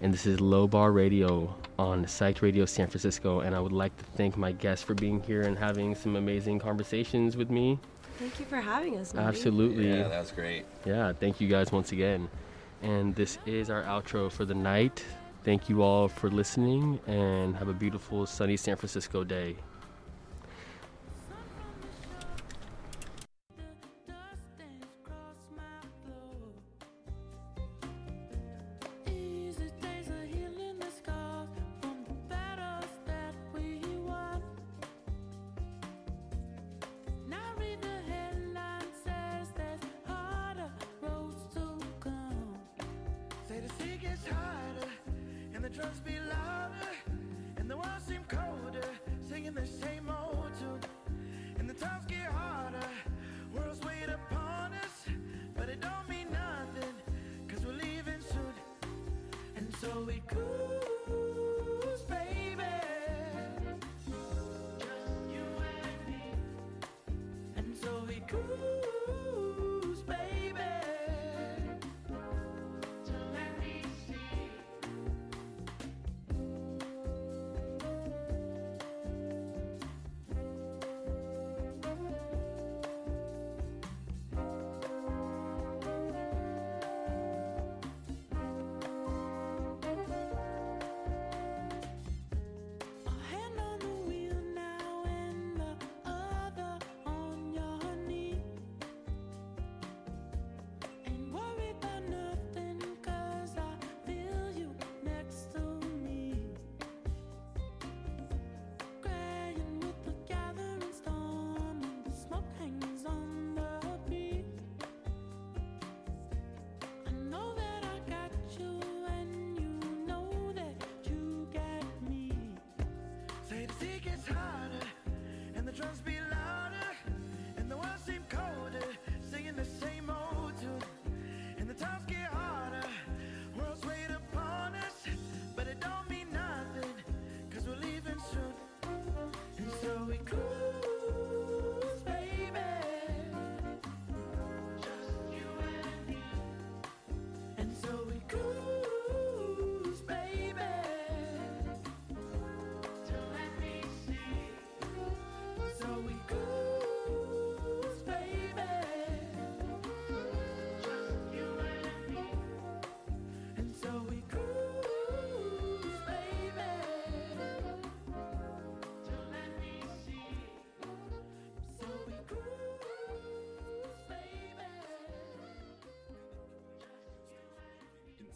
and 0.00 0.12
this 0.12 0.26
is 0.26 0.40
Low 0.40 0.66
Bar 0.66 0.90
Radio 0.90 1.54
on 1.78 2.04
Psyched 2.04 2.42
Radio 2.42 2.64
San 2.64 2.86
Francisco. 2.86 3.40
And 3.40 3.54
I 3.54 3.60
would 3.60 3.72
like 3.72 3.96
to 3.96 4.04
thank 4.16 4.36
my 4.36 4.52
guests 4.52 4.84
for 4.84 4.94
being 4.94 5.22
here 5.22 5.42
and 5.42 5.58
having 5.58 5.94
some 5.94 6.16
amazing 6.16 6.58
conversations 6.58 7.36
with 7.36 7.50
me. 7.50 7.78
Thank 8.18 8.38
you 8.38 8.46
for 8.46 8.60
having 8.60 8.96
us. 8.98 9.12
Natti. 9.12 9.26
Absolutely. 9.26 9.88
Yeah, 9.88 10.08
that 10.08 10.20
was 10.20 10.30
great. 10.30 10.64
Yeah, 10.84 11.12
thank 11.12 11.40
you 11.40 11.48
guys 11.48 11.72
once 11.72 11.92
again. 11.92 12.28
And 12.82 13.14
this 13.14 13.38
is 13.46 13.70
our 13.70 13.82
outro 13.82 14.30
for 14.30 14.44
the 14.44 14.54
night. 14.54 15.04
Thank 15.42 15.68
you 15.68 15.82
all 15.82 16.08
for 16.08 16.30
listening 16.30 17.00
and 17.06 17.56
have 17.56 17.68
a 17.68 17.72
beautiful 17.72 18.24
sunny 18.26 18.56
San 18.56 18.76
Francisco 18.76 19.24
day. 19.24 19.56
And 59.86 60.43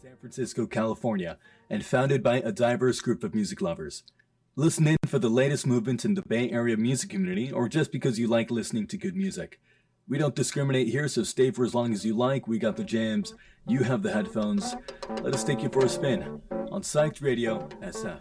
San 0.00 0.16
Francisco, 0.16 0.64
California, 0.64 1.38
and 1.68 1.84
founded 1.84 2.22
by 2.22 2.36
a 2.36 2.52
diverse 2.52 3.00
group 3.00 3.24
of 3.24 3.34
music 3.34 3.60
lovers. 3.60 4.04
Listen 4.54 4.86
in 4.86 4.96
for 5.06 5.18
the 5.18 5.28
latest 5.28 5.66
movements 5.66 6.04
in 6.04 6.14
the 6.14 6.22
Bay 6.22 6.48
Area 6.50 6.76
music 6.76 7.10
community 7.10 7.50
or 7.50 7.68
just 7.68 7.90
because 7.90 8.16
you 8.16 8.28
like 8.28 8.48
listening 8.48 8.86
to 8.86 8.96
good 8.96 9.16
music. 9.16 9.58
We 10.06 10.16
don't 10.16 10.36
discriminate 10.36 10.86
here, 10.86 11.08
so 11.08 11.24
stay 11.24 11.50
for 11.50 11.64
as 11.64 11.74
long 11.74 11.92
as 11.92 12.04
you 12.04 12.16
like. 12.16 12.46
We 12.46 12.60
got 12.60 12.76
the 12.76 12.84
jams, 12.84 13.34
you 13.66 13.82
have 13.82 14.04
the 14.04 14.12
headphones. 14.12 14.76
Let 15.20 15.34
us 15.34 15.42
take 15.42 15.64
you 15.64 15.68
for 15.68 15.84
a 15.84 15.88
spin 15.88 16.42
on 16.50 16.82
Psyched 16.82 17.20
Radio 17.20 17.68
SF. 17.82 18.20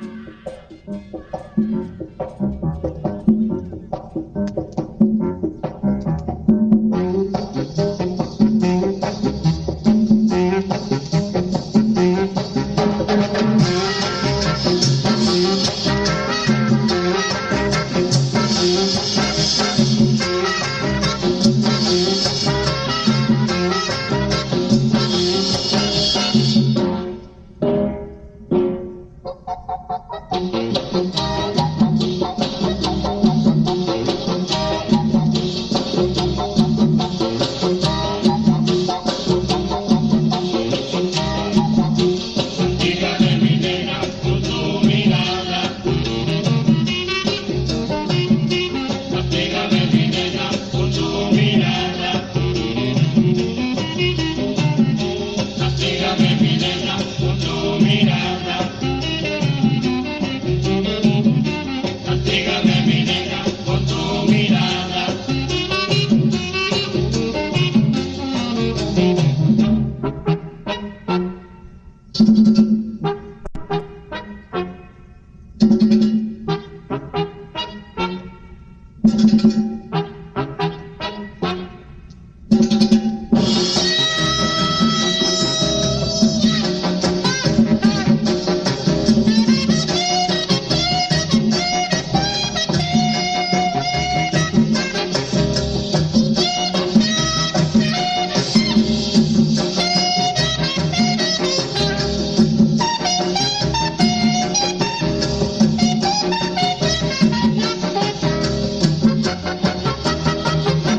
Con 0.00 0.28
tu 1.58 2.57